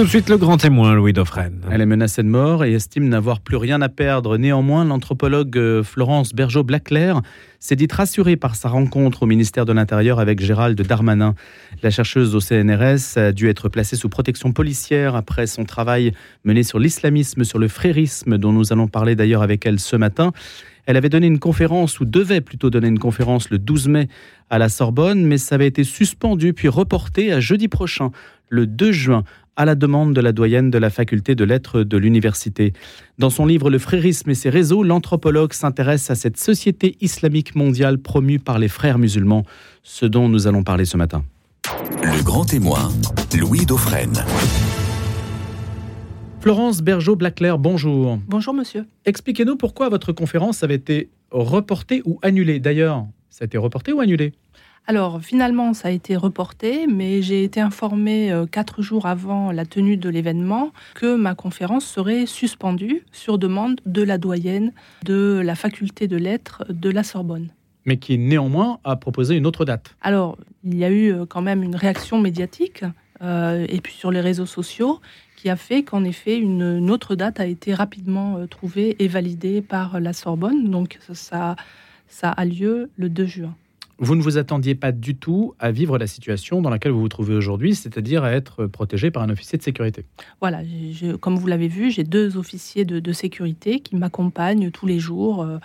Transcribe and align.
Tout 0.00 0.06
de 0.06 0.10
suite 0.10 0.30
le 0.30 0.38
grand 0.38 0.56
témoin, 0.56 0.94
Louis 0.94 1.12
Dauphren. 1.12 1.60
Elle 1.70 1.82
est 1.82 1.86
menacée 1.86 2.22
de 2.22 2.28
mort 2.28 2.64
et 2.64 2.72
estime 2.72 3.06
n'avoir 3.06 3.40
plus 3.40 3.56
rien 3.56 3.82
à 3.82 3.90
perdre. 3.90 4.38
Néanmoins, 4.38 4.82
l'anthropologue 4.86 5.58
euh, 5.58 5.82
Florence 5.82 6.32
Bergeau-Blaclair 6.32 7.20
s'est 7.58 7.76
dite 7.76 7.92
rassurée 7.92 8.36
par 8.36 8.56
sa 8.56 8.70
rencontre 8.70 9.24
au 9.24 9.26
ministère 9.26 9.66
de 9.66 9.74
l'Intérieur 9.74 10.18
avec 10.18 10.40
Gérald 10.40 10.80
Darmanin. 10.80 11.34
La 11.82 11.90
chercheuse 11.90 12.34
au 12.34 12.40
CNRS 12.40 13.18
a 13.18 13.32
dû 13.32 13.50
être 13.50 13.68
placée 13.68 13.94
sous 13.94 14.08
protection 14.08 14.52
policière 14.52 15.16
après 15.16 15.46
son 15.46 15.64
travail 15.64 16.14
mené 16.44 16.62
sur 16.62 16.78
l'islamisme, 16.78 17.44
sur 17.44 17.58
le 17.58 17.68
frérisme, 17.68 18.38
dont 18.38 18.52
nous 18.52 18.72
allons 18.72 18.88
parler 18.88 19.16
d'ailleurs 19.16 19.42
avec 19.42 19.66
elle 19.66 19.78
ce 19.78 19.96
matin. 19.96 20.32
Elle 20.86 20.96
avait 20.96 21.10
donné 21.10 21.26
une 21.26 21.38
conférence, 21.38 22.00
ou 22.00 22.06
devait 22.06 22.40
plutôt 22.40 22.70
donner 22.70 22.88
une 22.88 22.98
conférence 22.98 23.50
le 23.50 23.58
12 23.58 23.88
mai 23.88 24.08
à 24.48 24.58
la 24.58 24.68
Sorbonne, 24.68 25.24
mais 25.24 25.38
ça 25.38 25.54
avait 25.54 25.66
été 25.66 25.84
suspendu 25.84 26.52
puis 26.52 26.68
reporté 26.68 27.32
à 27.32 27.38
jeudi 27.38 27.68
prochain, 27.68 28.10
le 28.50 28.66
2 28.66 28.92
juin, 28.92 29.24
à 29.56 29.64
la 29.64 29.74
demande 29.74 30.14
de 30.14 30.20
la 30.20 30.32
doyenne 30.32 30.70
de 30.70 30.78
la 30.78 30.90
faculté 30.90 31.34
de 31.34 31.44
lettres 31.44 31.82
de 31.82 31.96
l'université. 31.96 32.72
Dans 33.18 33.30
son 33.30 33.46
livre 33.46 33.70
Le 33.70 33.78
frérisme 33.78 34.30
et 34.30 34.34
ses 34.34 34.50
réseaux, 34.50 34.82
l'anthropologue 34.82 35.52
s'intéresse 35.52 36.10
à 36.10 36.14
cette 36.14 36.36
société 36.36 36.96
islamique 37.00 37.54
mondiale 37.54 37.98
promue 37.98 38.38
par 38.38 38.58
les 38.58 38.68
frères 38.68 38.98
musulmans, 38.98 39.44
ce 39.82 40.06
dont 40.06 40.28
nous 40.28 40.46
allons 40.46 40.62
parler 40.62 40.84
ce 40.84 40.96
matin. 40.96 41.24
Le 42.02 42.22
grand 42.22 42.44
témoin, 42.44 42.90
Louis 43.38 43.64
Dauphren. 43.66 44.12
Florence 46.40 46.80
Bergeau-Blaclair, 46.80 47.58
bonjour. 47.58 48.18
Bonjour 48.26 48.54
monsieur. 48.54 48.86
Expliquez-nous 49.04 49.56
pourquoi 49.56 49.90
votre 49.90 50.12
conférence 50.12 50.62
avait 50.62 50.76
été 50.76 51.10
reportée 51.30 52.02
ou 52.06 52.18
annulée. 52.22 52.60
D'ailleurs, 52.60 53.06
ça 53.28 53.44
a 53.44 53.46
été 53.46 53.58
reporté 53.58 53.92
ou 53.92 54.00
annulé? 54.00 54.32
Alors 54.86 55.20
finalement, 55.22 55.72
ça 55.72 55.86
a 55.86 55.90
été 55.92 56.16
reporté, 56.16 56.88
mais 56.88 57.22
j'ai 57.22 57.44
été 57.44 57.60
informée 57.60 58.32
euh, 58.32 58.46
quatre 58.46 58.82
jours 58.82 59.06
avant 59.06 59.52
la 59.52 59.64
tenue 59.64 59.96
de 59.96 60.08
l'événement 60.08 60.72
que 60.94 61.14
ma 61.14 61.36
conférence 61.36 61.84
serait 61.84 62.26
suspendue 62.26 63.04
sur 63.12 63.38
demande 63.38 63.80
de 63.86 64.02
la 64.02 64.18
doyenne 64.18 64.72
de 65.04 65.40
la 65.44 65.54
faculté 65.54 66.08
de 66.08 66.16
lettres 66.16 66.64
de 66.68 66.90
la 66.90 67.04
Sorbonne. 67.04 67.50
Mais 67.86 67.98
qui 67.98 68.18
néanmoins 68.18 68.80
a 68.82 68.96
proposé 68.96 69.36
une 69.36 69.46
autre 69.46 69.64
date. 69.64 69.94
Alors, 70.02 70.36
il 70.64 70.76
y 70.76 70.84
a 70.84 70.90
eu 70.90 71.12
euh, 71.12 71.24
quand 71.24 71.42
même 71.42 71.62
une 71.62 71.76
réaction 71.76 72.18
médiatique 72.18 72.84
euh, 73.22 73.66
et 73.68 73.80
puis 73.80 73.94
sur 73.94 74.10
les 74.10 74.20
réseaux 74.20 74.44
sociaux 74.46 75.00
qui 75.36 75.50
a 75.50 75.56
fait 75.56 75.84
qu'en 75.84 76.02
effet 76.02 76.36
une, 76.36 76.90
autre 76.90 77.14
date 77.14 77.38
a 77.38 77.46
été 77.46 77.74
rapidement 77.74 78.44
trouvée 78.48 78.96
et 78.98 79.06
validée 79.06 79.62
par 79.62 80.00
la 80.00 80.12
Sorbonne. 80.12 80.68
Donc 80.68 80.98
ça, 81.12 81.54
ça 82.08 82.30
a 82.30 82.44
lieu 82.44 82.90
le 82.96 83.08
2 83.08 83.24
juin. 83.24 83.54
Vous 84.02 84.16
ne 84.16 84.22
vous 84.22 84.38
attendiez 84.38 84.74
pas 84.74 84.92
du 84.92 85.14
tout 85.14 85.54
à 85.58 85.70
vivre 85.70 85.98
la 85.98 86.06
situation 86.06 86.62
dans 86.62 86.70
laquelle 86.70 86.92
vous 86.92 87.02
vous 87.02 87.10
trouvez 87.10 87.34
aujourd'hui, 87.34 87.74
c'est-à-dire 87.74 88.24
à 88.24 88.32
être 88.32 88.64
protégé 88.64 89.10
par 89.10 89.22
un 89.22 89.28
officier 89.28 89.58
de 89.58 89.62
sécurité. 89.62 90.06
Voilà, 90.40 90.62
comme 91.20 91.36
vous 91.36 91.46
l'avez 91.46 91.68
vu, 91.68 91.90
j'ai 91.90 92.02
deux 92.02 92.38
officiers 92.38 92.86
de, 92.86 93.12
sécurité 93.12 93.80
qui 93.80 93.96
m'accompagnent 93.96 94.70
tous 94.70 94.86
les 94.86 94.98
jours 94.98 95.42
euh, 95.42 95.58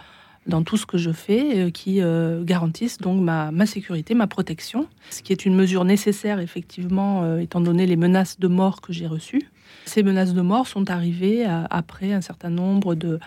dans 0.48 0.64
tout 0.64 0.76
ce 0.76 0.86
que 0.86 0.98
je 0.98 1.12
fais, 1.12 1.68
euh, 1.68 1.70
qui 1.70 2.02
euh, 2.02 2.44
garantissent 2.44 2.98
donc 2.98 3.22
ma, 3.22 3.66
sécurité, 3.66 4.16
ma 4.16 4.28
protection, 4.28 4.88
ce 5.12 5.22
qui 5.22 5.32
est 5.32 5.46
une 5.46 5.56
mesure 5.56 5.86
nécessaire 5.86 6.42
effectivement, 6.42 7.38
étant 7.38 7.62
donné 7.62 7.86
les 7.86 7.96
menaces 7.96 8.38
de 8.38 8.50
mort 8.50 8.82
que 8.82 8.92
j'ai 8.92 9.08
reçues. 9.08 9.50
Ces 9.86 10.04
menaces 10.04 10.34
de 10.34 10.42
mort 10.42 10.68
sont 10.68 10.92
arrivées 10.92 11.46
après 11.70 12.12
un 12.12 12.22
certain 12.22 12.50
nombre 12.50 12.96
de, 12.96 13.18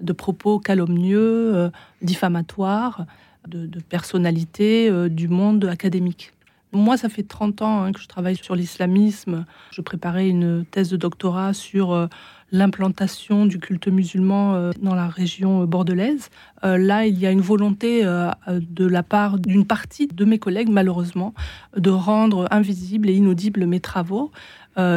de 0.00 0.12
propos 0.12 0.58
calomnieux, 0.58 1.70
diffamatoires 2.02 3.06
de, 3.48 3.80
personnalités 3.80 4.88
euh, 4.88 5.08
du 5.08 5.28
monde 5.28 5.64
académique. 5.64 6.32
Moi, 6.72 6.96
ça 6.96 7.08
fait 7.08 7.22
30 7.22 7.62
ans 7.62 7.82
hein, 7.84 7.92
que 7.92 8.00
je 8.00 8.08
travaille 8.08 8.36
sur 8.36 8.54
l'islamisme. 8.54 9.46
Je 9.70 9.80
préparais 9.80 10.28
une 10.28 10.64
thèse 10.70 10.90
de 10.90 10.96
doctorat 10.96 11.54
sur 11.54 11.92
euh, 11.92 12.06
l'implantation 12.52 13.46
du 13.46 13.58
culte 13.58 13.88
musulman 13.88 14.54
euh, 14.54 14.72
dans 14.82 14.94
la 14.94 15.08
région 15.08 15.64
bordelaise. 15.64 16.28
là, 16.62 17.06
il 17.06 17.18
y 17.18 17.26
a 17.26 17.30
une 17.30 17.40
volonté 17.40 18.02
de 18.04 18.86
la 18.86 19.02
part 19.02 19.38
d'une 19.38 19.66
partie 19.66 20.08
de 20.08 20.24
mes 20.24 20.38
collègues, 20.38 20.68
malheureusement, 20.68 21.32
de 21.76 21.90
rendre 21.90 22.48
invisibles 22.50 23.08
et 23.08 23.14
inaudibles 23.14 23.66
mes 23.66 23.80
travaux. 23.80 24.32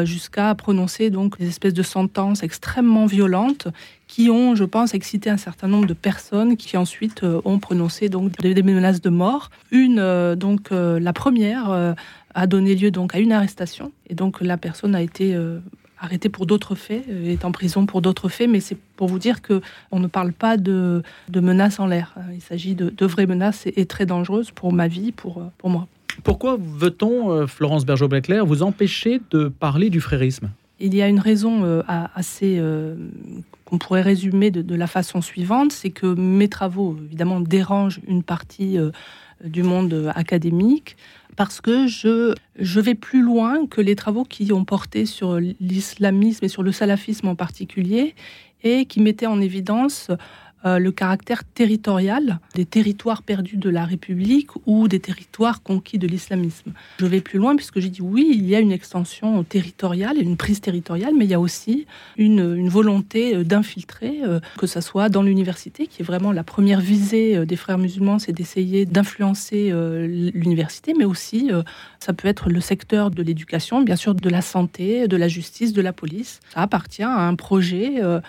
Jusqu'à 0.04 0.54
prononcer 0.56 1.10
donc 1.10 1.38
des 1.38 1.48
espèces 1.48 1.74
de 1.74 1.84
sentences 1.84 2.44
extrêmement 2.44 3.06
violentes 3.06 3.70
qui 4.10 4.32
ont, 4.32 4.56
je 4.56 4.64
pense, 4.66 4.96
excité 4.96 5.30
un 5.30 5.38
certain 5.38 5.68
nombre 5.68 5.86
de 5.86 5.94
personnes 5.94 6.58
qui 6.58 6.76
ensuite 6.76 7.24
euh, 7.24 7.42
ont 7.46 7.60
prononcé 7.60 8.10
donc 8.10 8.36
des, 8.42 8.64
menaces 8.64 9.02
de 9.02 9.10
mort. 9.10 9.52
Une, 9.72 10.00
euh, 10.00 10.36
donc 10.36 10.72
euh, 10.72 11.00
la 11.00 11.14
première, 11.14 11.96
a 12.36 12.48
donné 12.48 12.76
lieu 12.76 12.92
donc 12.92 13.16
à 13.16 13.20
une 13.20 13.32
arrestation 13.32 13.92
et 14.08 14.16
donc 14.16 14.42
la 14.42 14.58
personne 14.58 14.96
a 14.96 15.02
été 15.02 15.38
arrêtée 16.00 16.30
pour 16.30 16.46
d'autres 16.46 16.76
faits, 16.76 17.06
est 17.10 17.44
en 17.44 17.52
prison 17.52 17.86
pour 17.86 18.02
d'autres 18.02 18.30
faits, 18.30 18.50
mais 18.50 18.60
c'est 18.60 18.78
pour 18.96 19.08
vous 19.08 19.20
dire 19.20 19.42
que 19.42 19.62
on 19.92 20.00
ne 20.00 20.08
parle 20.08 20.32
pas 20.32 20.56
de, 20.56 21.04
de 21.28 21.40
menaces 21.40 21.80
en 21.80 21.88
l'air. 21.88 22.16
Il 22.34 22.42
s'agit 22.42 22.76
de, 22.76 22.90
de, 22.90 23.06
vraies 23.06 23.26
menaces 23.26 23.66
et, 23.66 23.86
très 23.86 24.06
dangereuses 24.06 24.52
pour 24.52 24.72
ma 24.72 24.88
vie, 24.88 25.12
pour, 25.12 25.44
pour 25.58 25.70
moi. 25.70 25.88
Pourquoi 26.24 26.58
veut-on, 26.60 27.48
Florence 27.48 27.86
Bergeau-Becler, 27.86 28.42
vous 28.46 28.64
empêcher 28.64 29.22
de 29.32 29.48
parler 29.48 29.90
du 29.90 30.02
frérisme? 30.02 30.50
Il 30.80 30.96
y 30.96 31.02
a 31.02 31.08
une 31.08 31.20
raison 31.20 31.84
assez 31.88 32.60
qu'on 33.70 33.78
pourrait 33.78 34.02
résumer 34.02 34.50
de, 34.52 34.76
la 34.76 34.88
façon 34.88 35.22
suivante, 35.22 35.72
c'est 35.72 35.92
que 35.92 36.08
mes 36.08 36.50
travaux, 36.50 36.98
évidemment, 37.06 37.40
dérangent 37.40 38.00
une 38.08 38.24
partie 38.24 38.78
euh, 38.78 38.90
du 39.44 39.64
monde 39.64 40.12
académique 40.16 40.98
parce 41.36 41.62
que 41.62 41.88
je, 41.88 42.34
je 42.60 42.80
vais 42.80 42.96
plus 42.96 43.22
loin 43.22 43.66
que 43.68 43.80
les 43.80 43.96
travaux 43.96 44.26
qui 44.26 44.52
ont 44.52 44.66
porté 44.66 45.06
sur 45.06 45.40
l'islamisme 45.40 46.44
et 46.44 46.50
sur 46.50 46.64
le 46.64 46.72
salafisme 46.72 47.28
en 47.28 47.36
particulier 47.36 48.16
et 48.64 48.86
qui 48.86 49.00
mettaient 49.00 49.28
en 49.28 49.40
évidence 49.40 50.08
euh, 50.10 50.16
le 50.66 50.90
caractère 50.92 51.44
territorial 51.44 52.40
des 52.54 52.66
territoires 52.66 53.24
perdus 53.24 53.58
de 53.58 53.70
la 53.70 53.86
République 53.86 54.50
ou 54.66 54.88
des 54.88 55.00
territoires 55.00 55.64
conquis 55.64 55.98
de 55.98 56.08
l'islamisme. 56.08 56.74
Je 57.00 57.06
vais 57.06 57.22
plus 57.22 57.40
loin 57.40 57.56
puisque 57.56 57.80
j'ai 57.80 57.90
dit 57.90 58.02
oui, 58.02 58.30
il 58.34 58.46
y 58.46 58.56
a 58.56 58.60
une 58.60 58.72
extension 58.72 59.44
territoriale 59.44 60.18
et 60.18 60.22
une 60.22 60.38
prise 60.38 60.60
territoriale, 60.60 61.14
mais 61.18 61.26
il 61.26 61.32
y 61.32 61.34
a 61.34 61.40
aussi 61.40 61.88
une, 62.18 62.68
volonté 62.70 63.36
euh, 63.36 63.44
d'infiltrer, 63.44 64.20
euh, 64.24 64.40
que 64.58 64.68
ce 64.68 64.82
soit 64.82 65.10
dans 65.10 65.24
l'université, 65.24 65.88
qui 65.88 66.02
est 66.02 66.06
vraiment 66.06 66.32
la 66.32 66.44
première 66.44 66.82
visée 66.82 67.46
des 67.46 67.56
frères 67.56 67.78
musulmans, 67.78 68.20
c'est 68.20 68.34
d'essayer 68.34 68.86
d'influencer 68.86 69.72
l'université, 70.34 70.94
mais 70.98 71.06
aussi 71.06 71.52
ça 72.00 72.14
peut 72.14 72.28
être 72.28 72.50
le 72.50 72.62
secteur 72.62 73.12
de 73.12 73.22
l'éducation, 73.22 73.82
bien 73.82 73.96
sûr 73.96 74.16
de 74.16 74.30
la 74.30 74.42
santé, 74.42 75.08
de 75.08 75.18
la 75.18 75.28
justice, 75.28 75.74
de 75.74 75.82
la 75.82 75.94
police. 75.94 76.40
Ça 76.54 76.62
appartient 76.62 77.04
à 77.04 77.28
un 77.28 77.36
projet 77.36 78.02
euh, 78.02 78.22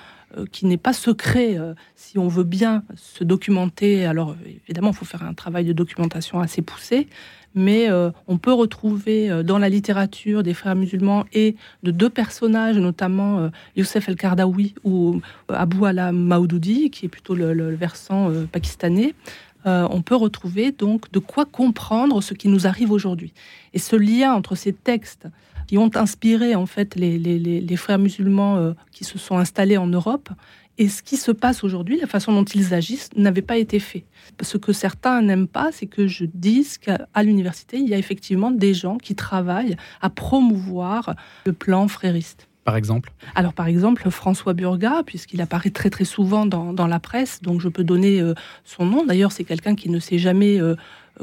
qui 0.50 0.66
n'est 0.66 0.76
pas 0.76 0.92
secret. 0.92 1.58
Euh, 1.58 1.74
si 1.96 2.18
on 2.18 2.28
veut 2.28 2.44
bien 2.44 2.82
se 2.96 3.24
documenter, 3.24 4.04
alors 4.06 4.36
évidemment, 4.64 4.90
il 4.90 4.96
faut 4.96 5.04
faire 5.04 5.22
un 5.22 5.34
travail 5.34 5.64
de 5.64 5.72
documentation 5.72 6.40
assez 6.40 6.62
poussé, 6.62 7.08
mais 7.54 7.90
euh, 7.90 8.10
on 8.28 8.38
peut 8.38 8.52
retrouver 8.52 9.42
dans 9.42 9.58
la 9.58 9.68
littérature 9.68 10.42
des 10.42 10.54
frères 10.54 10.76
musulmans 10.76 11.24
et 11.32 11.56
de 11.82 11.90
deux 11.90 12.10
personnages, 12.10 12.76
notamment 12.76 13.50
Youssef 13.76 14.08
El-Kardawi 14.08 14.74
ou 14.84 15.20
Abu 15.48 15.84
Ala 15.84 16.12
Maoudoudi, 16.12 16.90
qui 16.90 17.06
est 17.06 17.08
plutôt 17.08 17.34
le, 17.34 17.74
versant 17.74 18.30
pakistanais, 18.52 19.14
on 19.64 20.02
peut 20.02 20.14
retrouver 20.14 20.70
donc 20.70 21.10
de 21.10 21.18
quoi 21.18 21.44
comprendre 21.44 22.20
ce 22.22 22.34
qui 22.34 22.48
nous 22.48 22.68
arrive 22.68 22.92
aujourd'hui. 22.92 23.32
Et 23.74 23.78
ce 23.78 23.96
lien 23.96 24.32
entre 24.32 24.54
ces 24.54 24.72
textes 24.72 25.26
qui 25.70 25.78
ont 25.78 25.90
inspiré 25.94 26.56
en 26.56 26.66
fait 26.66 26.96
les, 26.96 27.76
frères 27.76 28.00
musulmans 28.00 28.56
euh, 28.56 28.72
qui 28.90 29.04
se 29.04 29.20
sont 29.20 29.38
installés 29.38 29.76
en 29.76 29.86
Europe. 29.86 30.28
Et 30.78 30.88
ce 30.88 31.00
qui 31.00 31.16
se 31.16 31.30
passe 31.30 31.62
aujourd'hui, 31.62 31.96
la 32.00 32.08
façon 32.08 32.32
dont 32.32 32.42
ils 32.42 32.74
agissent, 32.74 33.10
n'avait 33.14 33.40
pas 33.40 33.56
été 33.56 33.78
fait. 33.78 34.04
Ce 34.42 34.56
que 34.56 34.72
certains 34.72 35.22
n'aiment 35.22 35.46
pas, 35.46 35.70
c'est 35.70 35.86
que 35.86 36.08
je 36.08 36.24
dise 36.24 36.76
qu'à 36.76 37.06
l'université, 37.22 37.78
il 37.78 37.88
y 37.88 37.94
a 37.94 37.98
effectivement 37.98 38.50
des 38.50 38.74
gens 38.74 38.98
qui 38.98 39.14
travaillent 39.14 39.76
à 40.00 40.10
promouvoir 40.10 41.14
le 41.46 41.52
plan 41.52 41.86
frériste. 41.86 42.48
Par 42.64 42.76
exemple? 42.76 43.12
Alors, 43.36 43.52
par 43.52 43.68
exemple, 43.68 44.10
François 44.10 44.54
Burga, 44.54 45.02
puisqu'il 45.06 45.40
apparaît 45.40 45.70
très 45.70 45.88
très 45.88 46.04
souvent 46.04 46.46
dans, 46.46 46.86
la 46.88 46.98
presse, 46.98 47.42
donc 47.42 47.60
je 47.60 47.68
peux 47.68 47.84
donner 47.84 48.20
euh, 48.20 48.34
son 48.64 48.86
nom. 48.86 49.06
D'ailleurs, 49.06 49.30
c'est 49.30 49.44
quelqu'un 49.44 49.76
qui 49.76 49.88
ne 49.88 50.00
s'est 50.00 50.18
jamais 50.18 50.60
euh, 50.60 50.74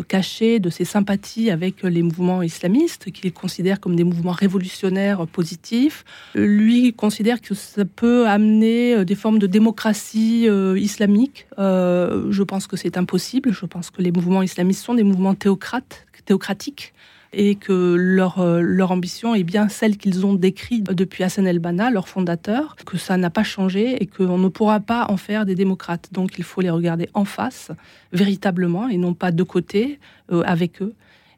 caché 0.08 0.60
de 0.60 0.70
ses 0.70 0.86
sympathies 0.86 1.50
avec 1.50 1.84
les 1.84 2.02
mouvements 2.02 2.42
islamistes, 2.42 3.12
qu'il 3.12 3.32
considère 3.34 3.80
comme 3.80 3.96
des 3.96 4.04
mouvements 4.04 4.32
révolutionnaires 4.32 5.26
positifs. 5.28 6.04
Lui 6.36 6.94
considère 6.94 7.42
que 7.42 7.56
ça 7.56 7.86
peut 7.86 8.28
amener 8.28 8.94
euh, 8.94 9.06
des 9.06 9.16
formes 9.16 9.40
de 9.40 9.48
démocratie 9.48 10.48
euh, 10.48 10.78
islamique. 10.78 11.48
Euh, 11.60 12.32
je 12.32 12.44
pense 12.44 12.68
que 12.68 12.78
c'est 12.78 12.98
impossible. 12.98 13.52
Je 13.52 13.66
pense 13.66 13.90
que 13.90 14.02
les 14.02 14.12
mouvements 14.12 14.44
islamistes 14.44 14.84
sont 14.84 14.96
des 14.96 15.04
mouvements 15.04 15.36
théocratiques 15.36 16.94
et 17.40 17.54
que 17.54 17.96
leur, 17.96 18.40
euh, 18.40 18.62
leur 18.62 18.92
ambition 18.92 19.36
est 19.36 19.44
bien 19.44 19.70
celle 19.70 19.98
qu'ils 19.98 20.26
ont 20.26 20.34
décrite 20.34 20.86
depuis 20.92 21.24
Hassan 21.24 21.46
el-Banna, 21.46 21.92
leur 21.92 22.10
fondateur, 22.10 22.76
que 22.84 22.98
ça 22.98 23.16
n'a 23.16 23.30
pas 23.30 23.44
changé 23.44 24.02
et 24.02 24.08
qu'on 24.08 24.40
ne 24.40 24.48
pourra 24.48 24.80
pas 24.80 25.06
en 25.10 25.18
faire 25.18 25.46
des 25.46 25.54
démocrates. 25.54 26.10
Donc 26.12 26.40
il 26.40 26.44
faut 26.44 26.62
les 26.62 26.72
regarder 26.72 27.10
en 27.14 27.26
face, 27.26 27.72
véritablement, 28.12 28.90
et 28.90 28.98
non 28.98 29.14
pas 29.14 29.32
de 29.32 29.44
côté, 29.44 30.00
euh, 30.32 30.42
avec 30.48 30.82
eux. 30.82 30.96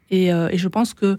Et, 0.09 0.31
euh, 0.31 0.47
et 0.51 0.57
je 0.57 0.69
pense 0.69 0.93
que 0.93 1.17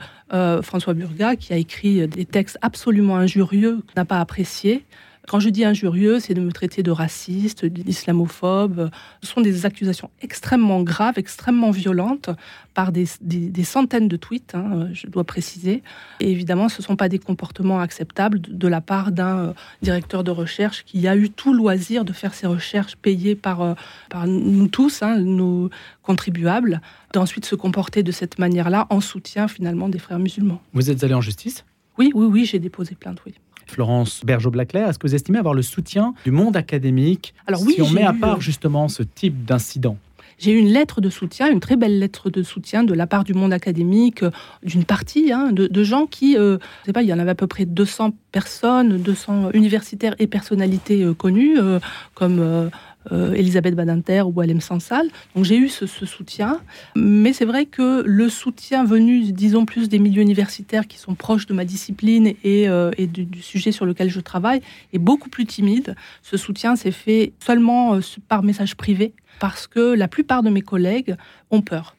François 0.63 0.95
Burga, 0.95 1.37
qui 1.37 1.53
a 1.53 1.57
écrit 1.57 2.09
des 2.09 2.25
textes 2.25 2.59
absolument 2.63 3.17
injurieux, 3.17 3.83
n'a 3.97 4.07
pas 4.07 4.19
apprécié. 4.19 4.85
Quand 5.31 5.39
je 5.39 5.49
dis 5.49 5.65
injurieux, 5.65 6.19
c'est 6.19 6.35
de 6.35 6.41
me 6.41 6.51
traiter 6.51 6.83
de 6.83 6.91
raciste, 6.91 7.65
d'islamophobe. 7.65 8.91
Ce 9.23 9.29
sont 9.29 9.41
des 9.41 9.65
accusations 9.65 10.11
extrêmement 10.23 10.83
graves, 10.83 11.19
extrêmement 11.19 11.71
violentes, 11.71 12.31
par 12.75 12.91
des, 12.91 13.07
des- 13.21 13.49
des 13.49 13.63
centaines 13.63 14.09
de 14.09 14.17
tweets, 14.17 14.57
hein, 14.57 14.89
je 14.93 15.07
dois 15.07 15.23
préciser. 15.23 15.85
Et 16.19 16.33
évidemment, 16.33 16.69
ce 16.69 16.81
ne 16.83 16.85
sont 16.85 16.97
pas 16.97 17.09
des 17.09 17.21
comportements 17.21 17.79
acceptables 17.81 18.41
de, 18.41 18.53
de 18.53 18.67
la 18.69 18.81
part 18.81 19.13
d'un 19.13 19.39
euh, 19.39 19.53
directeur 19.83 20.25
de 20.25 20.33
recherche 20.33 20.83
qui 20.85 21.07
a 21.07 21.15
eu 21.15 21.31
tout 21.31 21.55
loisir 21.55 22.05
de 22.05 22.13
faire 22.13 22.35
ses 22.35 22.49
recherches 22.49 22.97
payées 22.97 23.37
par, 23.37 23.61
euh, 23.63 23.75
par 24.09 24.27
nous 24.27 24.67
tous, 24.67 25.01
hein, 25.03 25.17
nos 25.21 25.71
contribuables, 26.03 26.81
d'ensuite 27.13 27.45
se 27.45 27.55
comporter 27.55 28.03
de 28.03 28.11
cette 28.11 28.41
manière-là 28.41 28.89
en 28.91 29.01
soutien 29.01 29.47
finalement 29.47 29.89
des 29.89 30.01
frères 30.01 30.19
musulmans. 30.19 30.61
Vous 30.73 30.91
êtes 30.91 31.05
allé 31.05 31.15
en 31.15 31.21
justice? 31.21 31.65
Oui, 31.99 32.11
oui, 32.15 32.27
oui, 32.27 32.45
j'ai 32.47 32.59
déposé 32.59 32.97
plainte, 32.97 33.19
oui. 33.27 33.35
Florence 33.71 34.23
Bergeau-Blaclair, 34.25 34.89
est-ce 34.89 34.99
que 34.99 35.07
vous 35.07 35.15
estimez 35.15 35.39
avoir 35.39 35.55
le 35.55 35.63
soutien 35.63 36.15
du 36.25 36.31
monde 36.31 36.57
académique 36.57 37.35
Alors 37.47 37.63
oui, 37.63 37.75
si 37.75 37.83
on 37.83 37.91
met 37.91 38.03
à 38.03 38.13
part 38.13 38.37
euh, 38.37 38.41
justement 38.41 38.89
ce 38.89 39.03
type 39.03 39.45
d'incident 39.45 39.97
J'ai 40.39 40.53
eu 40.53 40.59
une 40.59 40.73
lettre 40.73 41.01
de 41.01 41.09
soutien, 41.09 41.51
une 41.51 41.61
très 41.61 41.77
belle 41.77 41.99
lettre 41.99 42.29
de 42.31 42.43
soutien 42.43 42.83
de 42.83 42.93
la 42.93 43.07
part 43.07 43.25
du 43.25 43.33
monde 43.33 43.53
académique, 43.53 44.23
euh, 44.23 44.31
d'une 44.63 44.85
partie 44.85 45.33
hein, 45.33 45.53
de, 45.53 45.67
de 45.67 45.85
gens 45.85 46.07
qui, 46.07 46.37
euh, 46.37 46.59
je 46.83 46.87
sais 46.87 46.93
pas, 46.93 47.03
il 47.03 47.09
y 47.09 47.15
en 47.15 47.19
avait 47.19 47.31
à 47.31 47.35
peu 47.37 47.47
près 47.47 47.65
200 47.65 48.13
personnes, 48.33 48.99
200 48.99 49.51
universitaires 49.53 50.15
et 50.19 50.27
personnalités 50.27 51.03
euh, 51.03 51.15
connues, 51.15 51.59
euh, 51.59 51.79
comme 52.15 52.71
euh, 53.13 53.33
Elisabeth 53.33 53.75
Badinter 53.75 54.23
ou 54.23 54.41
Alem 54.41 54.61
Sansal. 54.61 55.09
Donc 55.35 55.45
j'ai 55.45 55.57
eu 55.57 55.69
ce, 55.69 55.87
soutien, 55.87 56.61
mais 56.95 57.33
c'est 57.33 57.45
vrai 57.45 57.67
que 57.67 58.03
le 58.05 58.29
soutien 58.29 58.85
venu, 58.85 59.33
disons 59.33 59.65
plus 59.65 59.89
des 59.89 59.99
milieux 59.99 60.23
universitaires 60.23 60.87
qui 60.87 60.99
sont 60.99 61.15
proches 61.15 61.47
de 61.47 61.55
ma 61.55 61.65
discipline 61.65 62.35
et, 62.45 62.69
euh, 62.69 62.91
du 62.99 63.43
sujet 63.43 63.73
sur 63.73 63.87
lequel 63.87 64.11
je 64.11 64.21
travaille, 64.21 64.61
est 64.93 64.99
beaucoup 64.99 65.29
plus 65.29 65.47
timide. 65.47 65.95
Ce 66.23 66.37
soutien 66.37 66.77
s'est 66.77 66.91
fait 66.91 67.33
seulement 67.45 67.95
euh, 67.95 68.01
par 68.29 68.43
message 68.43 68.77
privé 68.77 69.13
parce 69.39 69.67
que 69.67 69.95
la 69.95 70.09
plupart 70.09 70.43
de 70.43 70.51
mes 70.51 70.63
collègues 70.63 71.17
ont 71.51 71.63
peur. 71.63 71.95